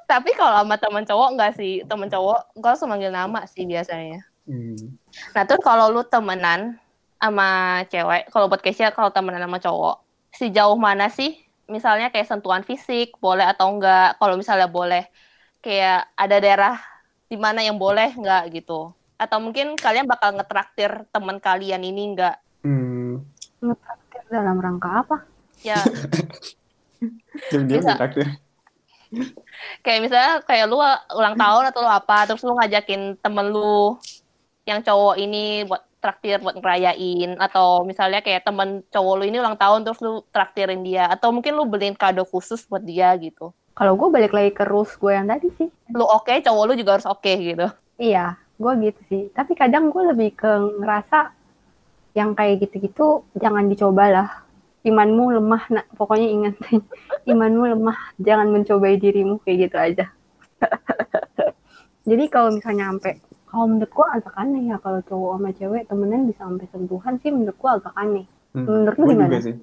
Tapi 0.07 0.31
kalau 0.35 0.63
sama 0.63 0.75
temen 0.79 1.03
cowok 1.03 1.29
enggak 1.35 1.51
sih, 1.55 1.83
temen 1.87 2.07
cowok 2.07 2.55
gue 2.55 2.69
langsung 2.71 2.91
manggil 2.91 3.11
nama 3.11 3.43
sih 3.47 3.63
biasanya. 3.67 4.23
Hmm. 4.47 4.95
Nah 5.35 5.43
terus 5.47 5.61
kalau 5.63 5.91
lu 5.91 6.03
temenan 6.07 6.79
sama 7.21 7.81
cewek, 7.87 8.27
kalau 8.33 8.49
buat 8.49 8.59
Keisha 8.59 8.89
kalau 8.91 9.13
temenan 9.13 9.43
sama 9.45 9.61
cowok, 9.61 10.03
sejauh 10.35 10.75
mana 10.79 11.07
sih? 11.07 11.37
Misalnya 11.71 12.11
kayak 12.11 12.27
sentuhan 12.27 12.67
fisik, 12.67 13.15
boleh 13.23 13.47
atau 13.47 13.71
enggak? 13.71 14.19
Kalau 14.19 14.35
misalnya 14.35 14.67
boleh, 14.67 15.07
kayak 15.63 16.11
ada 16.17 16.35
daerah 16.43 16.75
di 17.31 17.39
mana 17.39 17.63
yang 17.63 17.79
boleh 17.79 18.11
enggak 18.11 18.51
gitu? 18.51 18.91
Atau 19.15 19.39
mungkin 19.39 19.77
kalian 19.79 20.09
bakal 20.09 20.35
ngetraktir 20.35 21.07
teman 21.13 21.39
kalian 21.39 21.85
ini 21.85 22.11
enggak? 22.11 22.41
Hmm. 22.65 23.23
Ngetraktir 23.63 24.00
dalam 24.31 24.57
rangka 24.57 25.03
apa? 25.03 25.17
Ya 25.61 25.77
Diam-diam 27.51 27.83
Bisa. 27.83 27.95
kayak 29.83 29.99
misalnya 30.07 30.39
kayak 30.47 30.65
lu 30.71 30.79
ulang 31.11 31.35
tahun 31.35 31.63
atau 31.67 31.79
lu 31.83 31.91
apa, 31.91 32.17
terus 32.31 32.41
lu 32.47 32.55
ngajakin 32.55 33.19
temen 33.19 33.51
lu 33.51 33.99
yang 34.63 34.79
cowok 34.79 35.19
ini 35.19 35.67
buat 35.67 35.83
traktir 36.01 36.41
buat 36.41 36.57
ngerayain 36.57 37.37
atau 37.37 37.85
misalnya 37.85 38.25
kayak 38.25 38.41
temen 38.41 38.81
cowok 38.89 39.13
lu 39.21 39.23
ini 39.29 39.37
ulang 39.37 39.59
tahun 39.59 39.85
terus 39.85 40.01
lu 40.01 40.25
traktirin 40.33 40.81
dia 40.81 41.05
atau 41.11 41.29
mungkin 41.29 41.53
lu 41.53 41.69
beliin 41.69 41.93
kado 41.93 42.25
khusus 42.25 42.65
buat 42.65 42.81
dia 42.81 43.13
gitu. 43.21 43.53
Kalau 43.77 43.95
gue 43.95 44.09
balik 44.11 44.33
lagi 44.35 44.51
ke 44.51 44.63
rules 44.67 44.91
gue 44.97 45.13
yang 45.13 45.29
tadi 45.29 45.47
sih. 45.55 45.69
Lu 45.95 46.03
oke, 46.03 46.31
cowok 46.43 46.63
lu 46.67 46.73
juga 46.75 46.99
harus 46.99 47.07
oke 47.07 47.31
gitu. 47.31 47.67
Iya, 48.01 48.35
gue 48.59 48.71
gitu 48.83 49.01
sih. 49.07 49.23
Tapi 49.31 49.53
kadang 49.55 49.93
gue 49.93 50.03
lebih 50.11 50.35
ke 50.35 50.51
ngerasa 50.81 51.31
yang 52.11 52.35
kayak 52.35 52.63
gitu-gitu 52.67 53.23
jangan 53.39 53.67
dicoba 53.71 54.05
lah. 54.11 54.29
Imanmu 54.81 55.37
lemah, 55.37 55.63
nak. 55.69 55.85
Pokoknya 55.93 56.27
ingat, 56.27 56.55
imanmu 57.31 57.77
lemah. 57.77 57.97
Jangan 58.17 58.49
mencobai 58.49 58.97
dirimu 58.97 59.37
kayak 59.45 59.69
gitu 59.69 59.77
aja. 59.77 60.05
Jadi 62.09 62.25
kalau 62.33 62.49
misalnya 62.57 62.89
sampai, 62.89 63.21
kalau 63.45 63.65
menurut 63.69 63.91
gue 63.93 64.07
agak 64.09 64.33
aneh 64.33 64.73
ya 64.73 64.77
kalau 64.81 64.99
cowok 65.05 65.31
sama 65.37 65.49
cewek 65.53 65.83
temenan 65.85 66.25
bisa 66.25 66.41
sampai 66.49 66.67
sentuhan 66.73 67.13
sih 67.21 67.29
menurut 67.29 67.57
gue 67.59 67.69
agak 67.69 67.93
aneh. 67.93 68.25
Hmm. 68.57 68.65
Menurut 68.65 68.95
lu 68.97 69.05
gimana? 69.05 69.29
juga 69.29 69.39
sih. 69.45 69.55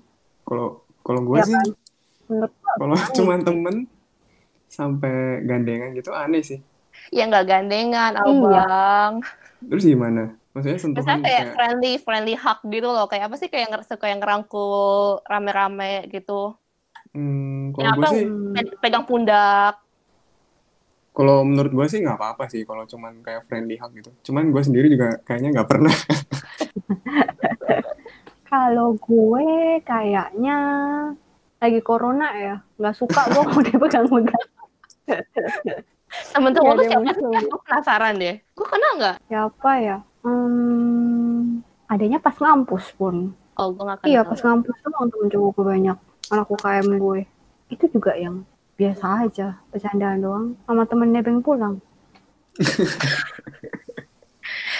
Kalau 0.46 0.66
kalau 1.02 1.20
gue 1.26 1.36
Ya 1.36 1.44
sih, 1.44 1.54
kan? 1.58 1.66
Kalau 2.78 2.94
cuma 3.18 3.34
temen 3.42 3.76
sampai 4.70 5.42
gandengan 5.42 5.90
gitu 5.98 6.14
aneh 6.14 6.42
sih. 6.46 6.60
Ya 7.10 7.26
nggak 7.26 7.46
gandengan, 7.48 8.12
Iya. 8.14 8.22
abang. 8.22 9.12
Terus 9.66 9.84
gimana? 9.88 10.22
Maksudnya 10.58 10.80
sentuhan 10.82 10.98
Misalnya 10.98 11.22
kayak 11.22 11.38
kayak 11.38 11.54
friendly, 11.54 11.92
friendly 12.02 12.34
hug 12.34 12.58
gitu 12.74 12.88
loh. 12.90 13.06
Kayak 13.06 13.24
apa 13.30 13.36
sih 13.38 13.48
kayak 13.52 13.66
ngerasa 13.70 13.92
kayak 14.02 14.16
ngerangkul 14.18 14.74
rame-rame 15.30 16.10
gitu. 16.10 16.58
hmm, 17.14 17.70
kalau 17.74 17.86
Ya, 17.86 17.90
gue 17.94 18.02
apa? 18.02 18.10
sih, 18.10 18.24
Pe- 18.54 18.76
Pegang 18.82 19.04
pundak. 19.06 19.74
kalau 21.16 21.42
menurut 21.42 21.72
gue 21.74 21.86
sih 21.90 21.98
nggak 22.04 22.14
apa-apa 22.18 22.44
sih 22.52 22.62
kalau 22.68 22.84
cuman 22.92 23.12
kayak 23.26 23.42
friendly 23.50 23.74
hug 23.80 23.90
gitu. 23.98 24.10
Cuman 24.30 24.44
gue 24.54 24.62
sendiri 24.66 24.86
juga 24.94 25.06
kayaknya 25.26 25.48
nggak 25.54 25.68
pernah. 25.70 25.92
kalau 28.50 28.88
gue 28.96 29.46
kayaknya 29.88 30.56
lagi 31.62 31.80
corona 31.88 32.24
ya, 32.44 32.54
nggak 32.78 32.94
suka 33.00 33.20
gue 33.32 33.42
mau 33.50 33.60
dipegang-pegang. 33.66 34.44
Temen 36.32 36.52
Nggak 36.52 36.56
cowok 36.56 36.72
ada 36.74 36.78
lu 36.78 36.82
yang 36.86 36.90
siapa 36.90 37.10
sih? 37.18 37.24
Gue 37.50 37.60
penasaran 37.66 38.14
deh. 38.22 38.34
Gue 38.56 38.66
kenal 38.72 38.92
nggak? 38.98 39.16
Siapa 39.28 39.70
ya? 39.86 39.96
Hmm, 40.28 41.64
adanya 41.88 42.18
pas 42.20 42.36
ngampus 42.36 42.92
pun. 42.94 43.32
Oh, 43.58 43.74
gue 43.74 43.82
kenal. 43.82 44.06
Iya, 44.06 44.20
pas 44.28 44.38
ngampus 44.38 44.76
tuh 44.84 44.92
temen 44.92 45.28
cowok 45.32 45.50
gue 45.56 45.64
banyak. 45.64 45.98
Anak 46.28 46.46
UKM 46.52 46.88
gue. 47.00 47.20
Itu 47.72 47.84
juga 47.88 48.12
yang 48.14 48.44
biasa 48.78 49.26
aja, 49.26 49.58
bercandaan 49.72 50.20
doang. 50.22 50.46
Sama 50.68 50.84
temen 50.86 51.10
nebeng 51.10 51.40
pulang. 51.40 51.80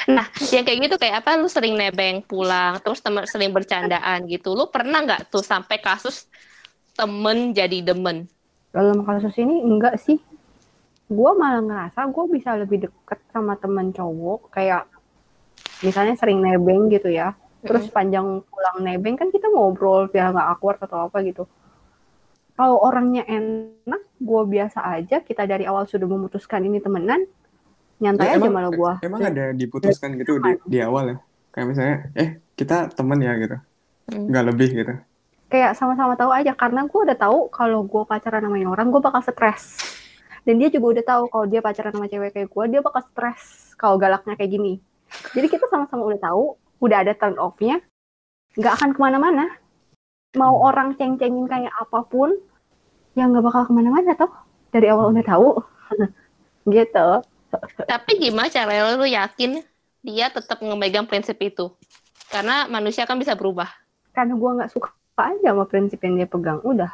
Nah, 0.09 0.25
yang 0.49 0.65
kayak 0.65 0.89
gitu 0.89 0.97
kayak 0.97 1.21
apa? 1.21 1.37
Lu 1.37 1.53
sering 1.53 1.77
nebeng 1.77 2.25
pulang, 2.25 2.81
terus 2.81 3.05
temen 3.05 3.29
sering 3.29 3.53
bercandaan 3.53 4.25
gitu. 4.25 4.57
Lu 4.57 4.65
pernah 4.73 5.05
nggak 5.05 5.29
tuh 5.29 5.45
sampai 5.45 5.77
kasus 5.85 6.25
temen 6.97 7.53
jadi 7.53 7.85
demen? 7.85 8.25
Dalam 8.73 9.05
kasus 9.05 9.37
ini 9.37 9.61
enggak 9.61 10.01
sih. 10.01 10.17
Gue 11.13 11.31
malah 11.37 11.61
ngerasa 11.61 12.09
gue 12.09 12.25
bisa 12.33 12.57
lebih 12.57 12.89
deket 12.89 13.21
sama 13.37 13.61
temen 13.61 13.93
cowok. 13.93 14.49
Kayak 14.49 14.89
misalnya 15.83 16.15
sering 16.19 16.43
nebeng 16.43 16.91
gitu 16.91 17.11
ya. 17.11 17.35
Terus 17.59 17.91
panjang 17.91 18.43
pulang 18.47 18.79
nebeng 18.81 19.19
kan 19.19 19.35
kita 19.35 19.51
ngobrol 19.51 20.07
biar 20.07 20.31
nggak 20.31 20.49
awkward 20.57 20.79
atau 20.79 21.11
apa 21.11 21.19
gitu. 21.27 21.45
Kalau 22.59 22.83
orangnya 22.83 23.23
enak, 23.23 24.03
gue 24.19 24.43
biasa 24.51 24.83
aja. 24.83 25.23
Kita 25.23 25.47
dari 25.47 25.63
awal 25.63 25.87
sudah 25.87 26.11
memutuskan 26.11 26.67
ini 26.67 26.83
temenan, 26.83 27.23
nyantai 28.03 28.35
aja 28.35 28.51
malah 28.51 28.75
gue. 28.75 28.93
emang 29.07 29.23
ada 29.23 29.55
diputuskan 29.55 30.19
gitu 30.19 30.43
di, 30.43 30.59
di 30.67 30.79
awal 30.83 31.15
ya? 31.15 31.19
Kayak 31.55 31.67
misalnya, 31.71 31.97
eh 32.19 32.29
kita 32.59 32.91
temen 32.91 33.19
ya 33.23 33.39
gitu. 33.39 33.57
Hmm. 34.11 34.27
Nggak 34.27 34.45
lebih 34.51 34.69
gitu. 34.75 34.95
Kayak 35.47 35.79
sama-sama 35.79 36.19
tahu 36.19 36.35
aja 36.35 36.51
karena 36.59 36.83
gue 36.91 37.01
udah 37.07 37.19
tahu 37.19 37.47
kalau 37.55 37.87
gue 37.87 38.03
pacaran 38.11 38.43
sama 38.43 38.59
orang 38.59 38.91
gue 38.91 39.01
bakal 39.07 39.23
stres. 39.23 39.79
Dan 40.43 40.59
dia 40.59 40.67
juga 40.67 40.99
udah 40.99 41.05
tahu 41.07 41.23
kalau 41.31 41.47
dia 41.47 41.61
pacaran 41.63 41.95
sama 41.95 42.11
cewek 42.11 42.35
kayak 42.35 42.49
gue 42.51 42.65
dia 42.75 42.81
bakal 42.83 43.07
stres 43.07 43.71
kalau 43.79 44.03
galaknya 44.03 44.35
kayak 44.35 44.51
gini. 44.51 44.83
Jadi 45.33 45.47
kita 45.49 45.67
sama-sama 45.69 46.09
udah 46.09 46.21
tahu, 46.21 46.45
udah 46.81 46.99
ada 47.05 47.13
turn 47.17 47.37
off-nya, 47.41 47.81
nggak 48.55 48.75
akan 48.81 48.91
ke 48.95 48.99
mana-mana. 49.01 49.45
Mau 50.37 50.61
orang 50.61 50.95
ceng-cengin 50.95 51.49
kayak 51.49 51.73
apa 51.73 52.05
pun, 52.05 52.37
ya 53.17 53.25
nggak 53.27 53.45
bakal 53.45 53.63
ke 53.69 53.73
mana-mana 53.73 54.13
toh. 54.15 54.31
Dari 54.69 54.87
awal 54.93 55.17
udah 55.17 55.25
tahu. 55.25 55.49
gitu. 56.77 57.09
Tapi 57.89 58.11
gimana 58.21 58.53
cara 58.53 58.93
lu 58.93 59.09
yakin 59.09 59.65
dia 60.05 60.29
tetap 60.29 60.61
ngemegang 60.61 61.09
prinsip 61.09 61.41
itu? 61.41 61.73
Karena 62.29 62.69
manusia 62.69 63.09
kan 63.09 63.17
bisa 63.17 63.33
berubah. 63.33 63.73
Karena 64.13 64.37
gue 64.37 64.51
nggak 64.61 64.71
suka 64.73 64.93
aja 65.19 65.51
sama 65.51 65.65
prinsip 65.65 65.99
yang 66.05 66.21
dia 66.21 66.29
pegang. 66.29 66.61
Udah. 66.61 66.93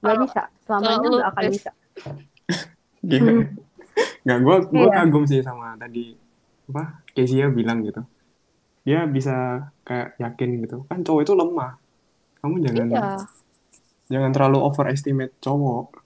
Nggak 0.00 0.16
bisa. 0.22 0.42
Selamanya 0.62 1.06
lu- 1.10 1.18
nggak 1.18 1.30
akan 1.34 1.44
bisa. 1.50 1.70
Gila. 3.10 3.32
Nggak, 4.22 4.38
gue 4.42 4.56
gue 4.70 4.86
Iya. 4.86 4.94
kagum 4.94 5.24
sih 5.26 5.40
sama 5.42 5.74
tadi 5.74 6.14
apa 6.66 7.05
Kezia 7.16 7.48
bilang 7.48 7.80
gitu. 7.80 8.04
Dia 8.84 9.08
bisa 9.08 9.66
kayak 9.88 10.20
yakin 10.20 10.48
gitu. 10.62 10.76
Kan 10.86 11.00
cowok 11.00 11.20
itu 11.24 11.32
lemah. 11.32 11.72
Kamu 12.44 12.60
jangan 12.62 12.86
Iya. 12.92 13.08
jangan 14.12 14.30
terlalu 14.30 14.58
overestimate 14.62 15.34
cowok. 15.40 16.04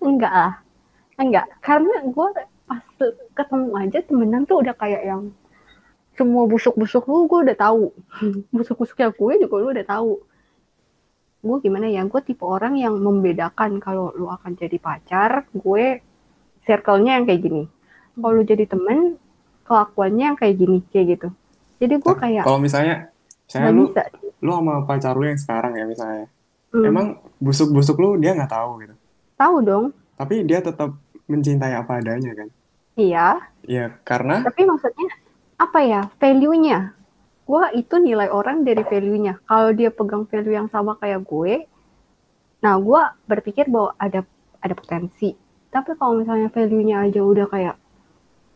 Enggak 0.00 0.32
lah. 0.32 0.54
Enggak. 1.20 1.46
Karena 1.60 2.00
gue 2.02 2.28
pas 2.64 2.84
ketemu 3.36 3.70
aja 3.76 3.98
temenan 4.02 4.42
tuh 4.48 4.64
udah 4.64 4.74
kayak 4.74 5.02
yang 5.04 5.22
semua 6.16 6.44
busuk-busuk 6.48 7.04
lu 7.06 7.28
gue 7.28 7.40
udah 7.52 7.56
tahu. 7.56 7.92
Busuk-busuknya 8.56 9.12
gue 9.14 9.32
juga 9.44 9.54
lu 9.60 9.68
udah 9.70 9.86
tahu. 9.86 10.12
Gue 11.40 11.56
gimana 11.64 11.88
ya, 11.88 12.04
gue 12.04 12.20
tipe 12.20 12.44
orang 12.44 12.76
yang 12.76 13.00
membedakan 13.00 13.80
kalau 13.80 14.12
lu 14.12 14.28
akan 14.28 14.60
jadi 14.60 14.76
pacar, 14.76 15.48
gue 15.56 16.04
circle-nya 16.68 17.16
yang 17.16 17.24
kayak 17.24 17.40
gini. 17.40 17.64
Kalau 18.20 18.34
lu 18.36 18.44
jadi 18.44 18.64
temen, 18.64 19.16
kelakuannya 19.64 20.24
yang 20.26 20.38
kayak 20.38 20.54
gini, 20.56 20.78
kayak 20.88 21.06
gitu. 21.16 21.28
Jadi 21.78 21.94
gue 21.96 22.14
kayak 22.14 22.42
Kalau 22.44 22.60
misalnya, 22.60 23.08
misalnya 23.44 23.64
nggak 23.66 23.74
lu 23.74 23.84
bisa. 23.88 24.02
lu 24.38 24.50
sama 24.52 24.74
pacar 24.84 25.14
lu 25.16 25.24
yang 25.24 25.40
sekarang 25.40 25.72
ya 25.74 25.84
misalnya, 25.84 26.26
Hmm, 26.70 26.86
emang 26.86 27.06
busuk-busuk 27.36 27.98
lu 27.98 28.14
dia 28.14 28.30
nggak 28.30 28.46
tahu 28.48 28.70
gitu. 28.80 28.94
tahu 29.34 29.56
dong. 29.60 29.84
Tapi 30.14 30.44
dia 30.44 30.60
tetap 30.60 30.94
mencintai 31.26 31.72
apa 31.72 31.98
adanya 31.98 32.30
kan. 32.30 32.48
Iya, 32.94 33.26
Ya 33.62 33.96
karena 34.02 34.44
Tapi 34.44 34.62
maksudnya 34.62 35.08
apa 35.56 35.80
ya 35.80 36.00
value-nya? 36.16 36.92
Gue 37.42 37.64
itu 37.74 37.98
nilai 37.98 38.28
orang 38.28 38.62
dari 38.62 38.84
value-nya. 38.84 39.40
Kalau 39.42 39.72
dia 39.72 39.90
pegang 39.90 40.28
value 40.28 40.54
yang 40.54 40.68
sama 40.68 40.94
kayak 40.94 41.24
gue, 41.24 41.66
nah 42.60 42.76
gue 42.76 43.00
berpikir 43.26 43.66
bahwa 43.66 43.96
ada 43.96 44.22
ada 44.60 44.74
potensi. 44.76 45.32
Tapi 45.70 45.96
kalau 45.96 46.20
misalnya 46.20 46.52
value-nya 46.52 47.08
aja 47.08 47.18
udah 47.18 47.46
kayak, 47.48 47.74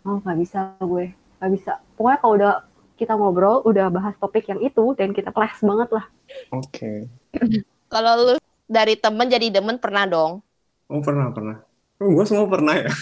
oh 0.04 0.20
nggak 0.20 0.38
bisa 0.38 0.76
gue, 0.78 1.16
nggak 1.40 1.50
bisa. 1.56 1.72
Pokoknya 1.96 2.18
kalau 2.20 2.34
udah 2.36 2.54
kita 2.94 3.12
ngobrol, 3.18 3.64
udah 3.66 3.90
bahas 3.90 4.14
topik 4.20 4.46
yang 4.46 4.60
itu, 4.62 4.94
dan 4.94 5.10
kita 5.10 5.34
clash 5.34 5.58
banget 5.64 5.90
lah. 5.90 6.06
oke. 6.54 6.92
Kalau 7.92 8.12
lu 8.22 8.34
dari 8.68 8.94
temen 8.96 9.26
jadi 9.26 9.50
demen 9.50 9.80
pernah 9.80 10.06
dong. 10.06 10.40
Oh 10.88 11.00
pernah 11.00 11.32
pernah. 11.32 11.58
Oh, 11.98 12.10
gue 12.10 12.24
semua 12.26 12.46
pernah 12.50 12.74
ya. 12.76 12.90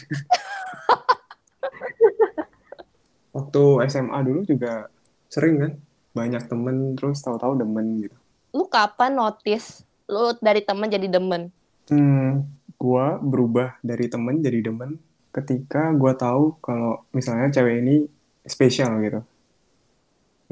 Waktu 3.37 3.63
SMA 3.89 4.19
dulu 4.29 4.45
juga 4.45 4.93
sering 5.33 5.57
kan, 5.59 5.73
banyak 6.13 6.45
temen 6.45 6.93
terus 6.95 7.25
tahu-tahu 7.25 7.57
demen 7.57 8.05
gitu. 8.05 8.17
Lu 8.53 8.69
kapan 8.69 9.17
notice 9.17 9.89
lu 10.07 10.37
dari 10.45 10.61
temen 10.61 10.93
jadi 10.93 11.09
demen? 11.09 11.49
Hmm, 11.89 12.45
gue 12.77 13.07
berubah 13.25 13.81
dari 13.81 14.07
temen 14.13 14.45
jadi 14.45 14.61
demen 14.61 15.01
ketika 15.33 15.91
gue 15.97 16.13
tahu 16.15 16.61
kalau 16.61 17.09
misalnya 17.17 17.49
cewek 17.49 17.81
ini 17.81 18.05
spesial 18.45 19.01
gitu. 19.01 19.21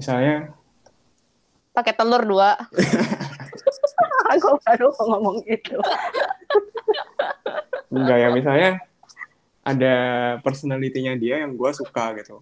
Misalnya 0.00 0.56
Pakai 1.70 1.94
telur 1.94 2.26
dua. 2.26 2.58
Aku 4.34 4.58
baru 4.66 4.88
ngomong 4.90 5.44
itu. 5.46 5.78
enggak 7.90 8.18
ya 8.22 8.28
misalnya 8.30 8.70
ada 9.66 9.94
personalitinya 10.40 11.14
dia 11.18 11.42
yang 11.42 11.54
gue 11.54 11.70
suka 11.74 12.16
gitu. 12.18 12.40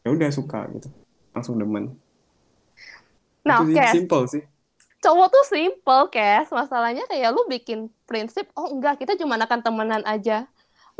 Ya 0.00 0.08
udah 0.12 0.30
suka 0.32 0.64
gitu, 0.72 0.88
langsung 1.36 1.60
demen. 1.60 1.92
Nah, 3.44 3.60
Itu 3.64 3.72
sih, 3.72 3.76
oke. 3.76 3.88
simple 3.92 4.24
sih. 4.28 4.42
Cowok 5.00 5.28
tuh 5.32 5.44
simple, 5.48 6.02
Kes. 6.12 6.48
Masalahnya 6.52 7.04
kayak 7.08 7.32
lu 7.32 7.48
bikin 7.48 7.88
prinsip, 8.04 8.48
oh 8.56 8.68
enggak, 8.68 9.00
kita 9.00 9.16
cuma 9.16 9.40
akan 9.40 9.60
temenan 9.64 10.04
aja. 10.04 10.44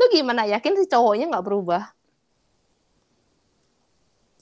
Lu 0.01 0.09
gimana 0.09 0.49
yakin 0.49 0.73
si 0.81 0.89
cowoknya 0.89 1.29
nggak 1.29 1.45
berubah? 1.45 1.93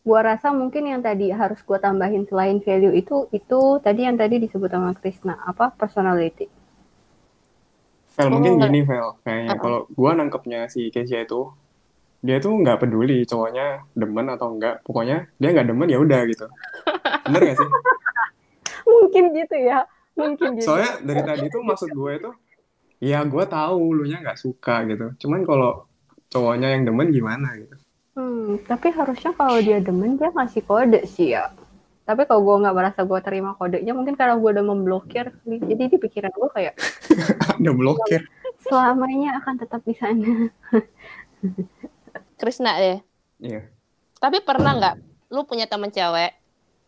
Gua 0.08 0.24
rasa 0.24 0.56
mungkin 0.56 0.88
yang 0.88 1.04
tadi 1.04 1.28
harus 1.36 1.60
gua 1.68 1.84
tambahin 1.84 2.24
selain 2.24 2.64
value 2.64 2.96
itu 2.96 3.28
itu 3.36 3.60
tadi 3.84 4.08
yang 4.08 4.16
tadi 4.16 4.40
disebut 4.40 4.72
sama 4.72 4.96
Krisna 4.96 5.36
apa 5.44 5.76
personality. 5.76 6.48
Vel, 8.16 8.32
Oh, 8.32 8.32
mungkin 8.40 8.56
enggak. 8.56 8.72
gini 8.72 8.80
Vel, 8.88 9.20
kayaknya 9.28 9.60
Uh-uh. 9.60 9.60
kalau 9.60 9.80
gua 10.00 10.12
nangkepnya 10.16 10.72
si 10.72 10.88
Kesia 10.96 11.28
itu, 11.28 11.52
dia 12.24 12.40
tuh 12.40 12.56
nggak 12.56 12.80
peduli 12.88 13.28
cowoknya 13.28 13.84
demen 14.00 14.32
atau 14.32 14.56
enggak, 14.56 14.80
pokoknya 14.88 15.28
dia 15.44 15.50
nggak 15.52 15.68
demen 15.68 15.92
ya 15.92 16.00
udah 16.00 16.22
gitu. 16.32 16.48
Bener 17.28 17.42
gak 17.52 17.58
sih? 17.60 17.70
Mungkin 18.92 19.24
gitu 19.36 19.56
ya. 19.60 19.84
Mungkin 20.16 20.56
gitu. 20.60 20.68
Soalnya 20.72 21.00
dari 21.04 21.22
tadi 21.28 21.46
tuh 21.52 21.62
maksud 21.64 21.92
gue 21.92 22.12
itu, 22.16 22.32
ya 23.00 23.24
gue 23.24 23.44
tahu 23.48 23.96
lu 23.96 24.04
nya 24.06 24.20
nggak 24.20 24.40
suka 24.40 24.84
gitu. 24.88 25.16
Cuman 25.26 25.48
kalau 25.48 25.88
cowoknya 26.30 26.76
yang 26.78 26.84
demen 26.86 27.10
gimana 27.10 27.56
gitu. 27.58 27.76
Hmm, 28.20 28.60
tapi 28.68 28.92
harusnya 28.92 29.32
kalau 29.34 29.58
dia 29.64 29.80
demen 29.80 30.20
dia 30.20 30.30
ngasih 30.36 30.64
kode 30.68 31.08
sih 31.08 31.34
ya. 31.34 31.56
Tapi 32.04 32.26
kalau 32.26 32.42
gue 32.42 32.56
nggak 32.66 32.76
merasa 32.76 33.06
gue 33.06 33.20
terima 33.22 33.54
kodenya, 33.54 33.94
mungkin 33.94 34.18
karena 34.18 34.34
gue 34.34 34.50
udah 34.50 34.66
memblokir, 34.66 35.30
jadi 35.46 35.84
di 35.94 35.98
pikiran 36.02 36.34
gue 36.34 36.50
kayak 36.52 36.74
Ada 37.54 37.72
blokir. 37.72 38.26
selamanya 38.66 39.38
akan 39.40 39.56
tetap 39.62 39.82
di 39.86 39.94
sana. 39.94 40.50
Krisna 42.42 42.82
deh. 42.82 43.00
Iya. 43.40 43.62
Tapi 44.18 44.42
pernah 44.42 44.74
nggak 44.76 44.96
lu 45.30 45.46
punya 45.46 45.70
temen 45.70 45.94
cewek, 45.94 46.34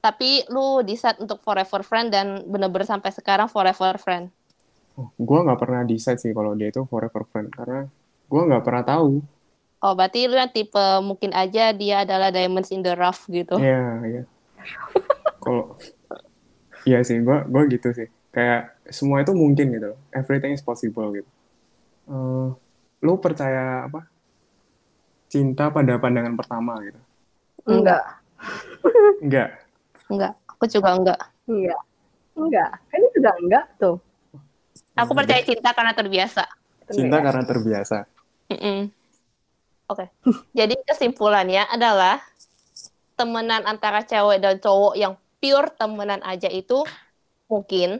tapi 0.01 0.41
lu 0.49 0.81
decide 0.81 1.21
untuk 1.21 1.39
forever 1.45 1.85
friend 1.85 2.09
dan 2.09 2.41
bener-bener 2.49 2.89
sampai 2.89 3.13
sekarang 3.13 3.45
forever 3.45 4.01
friend? 4.01 4.33
Oh, 4.99 5.07
gue 5.15 5.39
nggak 5.47 5.59
pernah 5.59 5.81
decide 5.87 6.19
sih 6.19 6.35
kalau 6.35 6.51
dia 6.55 6.67
itu 6.71 6.83
forever 6.87 7.23
friend 7.31 7.49
karena 7.53 7.87
gue 8.27 8.41
nggak 8.47 8.63
pernah 8.63 8.83
tahu. 8.83 9.23
Oh, 9.81 9.93
berarti 9.97 10.29
lu 10.29 10.37
yang 10.37 10.51
tipe 10.51 10.85
mungkin 11.01 11.33
aja 11.33 11.73
dia 11.73 12.05
adalah 12.05 12.29
diamonds 12.29 12.69
in 12.69 12.85
the 12.85 12.93
rough 12.93 13.25
gitu. 13.31 13.57
Iya, 13.57 13.85
iya. 14.05 14.23
Kalau 15.41 15.73
Iya 16.81 17.05
sih, 17.05 17.21
gue 17.21 17.37
gua 17.45 17.63
gitu 17.69 17.93
sih. 17.93 18.09
Kayak 18.33 18.73
semua 18.89 19.21
itu 19.21 19.33
mungkin 19.37 19.69
gitu. 19.69 19.93
Everything 20.09 20.57
is 20.57 20.65
possible 20.65 21.13
gitu. 21.13 21.29
Eh, 22.09 22.47
lu 23.05 23.13
percaya 23.21 23.85
apa? 23.85 24.01
Cinta 25.29 25.69
pada 25.69 26.01
pandangan 26.01 26.33
pertama 26.35 26.81
gitu? 26.81 26.99
Enggak, 27.69 28.01
Enggak. 29.21 29.49
Enggak, 30.09 30.33
aku 30.49 30.65
juga 30.65 30.89
enggak. 30.97 31.19
enggak, 31.45 31.81
enggak. 32.33 32.69
Kan 32.89 32.99
itu 32.99 33.09
juga 33.21 33.31
enggak 33.37 33.65
tuh. 33.77 33.97
Aku 34.95 35.11
percaya 35.15 35.41
cinta 35.43 35.71
karena 35.71 35.93
terbiasa. 35.95 36.43
Cinta 36.91 37.17
karena 37.23 37.43
terbiasa. 37.47 37.97
Mm-mm. 38.51 38.91
Oke. 39.87 40.05
Jadi 40.55 40.75
kesimpulannya 40.87 41.67
adalah 41.67 42.19
temenan 43.15 43.63
antara 43.67 44.03
cewek 44.03 44.39
dan 44.39 44.59
cowok 44.59 44.95
yang 44.95 45.19
pure 45.39 45.71
temenan 45.75 46.23
aja 46.23 46.47
itu 46.47 46.83
mungkin, 47.51 47.99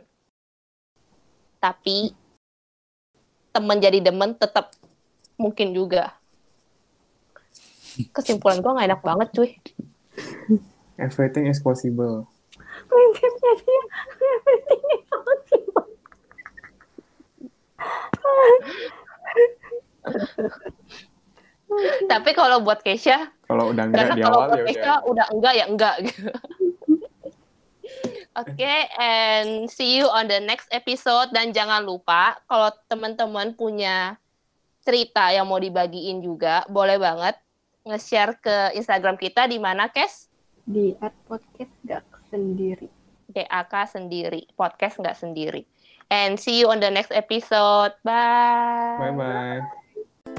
tapi 1.59 2.15
temen 3.51 3.77
jadi 3.83 3.99
demen 3.99 4.39
tetap 4.39 4.71
mungkin 5.35 5.75
juga. 5.75 6.15
Kesimpulan 8.15 8.63
gua 8.63 8.79
nggak 8.79 8.87
enak 8.87 9.01
banget, 9.03 9.27
cuy. 9.35 9.51
Everything 10.95 11.51
is 11.51 11.59
possible. 11.59 12.31
Everything 12.91 14.83
is 14.95 15.03
possible. 15.11 15.70
Tapi 22.11 22.29
kalau 22.35 22.59
buat 22.65 22.83
Keisha, 22.83 23.31
Kalau 23.47 23.71
udah 23.71 23.83
enggak 23.87 24.15
di 24.15 24.23
awal 24.27 24.51
buat 24.51 24.59
ya 24.59 24.65
Keisha 24.67 24.81
udah. 24.83 25.07
udah 25.07 25.25
enggak 25.31 25.53
ya 25.55 25.65
enggak. 25.71 25.95
Oke, 28.31 28.73
and 28.95 29.67
see 29.67 29.99
you 29.99 30.07
on 30.07 30.27
the 30.31 30.39
next 30.39 30.71
episode. 30.71 31.35
Dan 31.35 31.51
jangan 31.51 31.83
lupa, 31.83 32.39
kalau 32.47 32.71
teman-teman 32.87 33.51
punya 33.59 34.15
cerita 34.87 35.35
yang 35.35 35.51
mau 35.51 35.59
dibagiin 35.59 36.23
juga, 36.23 36.63
boleh 36.71 36.95
banget 36.95 37.35
nge-share 37.83 38.39
ke 38.39 38.55
Instagram 38.79 39.19
kita 39.19 39.51
di 39.51 39.59
mana, 39.59 39.91
Kes? 39.91 40.31
Di 40.63 40.95
podcast 41.27 41.75
gak 41.83 42.07
sendiri. 42.31 42.87
DAK 43.31 43.73
sendiri, 43.87 44.43
podcast 44.59 44.99
nggak 44.99 45.15
sendiri. 45.15 45.63
And 46.11 46.35
see 46.35 46.59
you 46.59 46.67
on 46.67 46.83
the 46.83 46.91
next 46.91 47.15
episode. 47.15 47.95
Bye. 48.03 48.99
Bye 48.99 49.15
bye. 49.15 49.63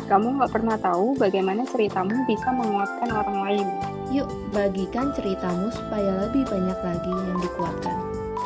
Kamu 0.04 0.36
nggak 0.36 0.52
pernah 0.52 0.76
tahu 0.76 1.16
bagaimana 1.16 1.64
ceritamu 1.64 2.12
bisa 2.28 2.52
menguatkan 2.52 3.08
orang 3.08 3.38
lain. 3.48 3.66
Yuk, 4.12 4.28
bagikan 4.52 5.16
ceritamu 5.16 5.72
supaya 5.72 6.28
lebih 6.28 6.44
banyak 6.44 6.76
lagi 6.76 7.12
yang 7.12 7.38
dikuatkan. 7.40 7.96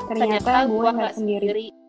Ternyata 0.06 0.70
gue 0.70 0.78
gua 0.78 0.90
nggak 0.94 1.14
sendiri. 1.18 1.46
sendiri. 1.50 1.86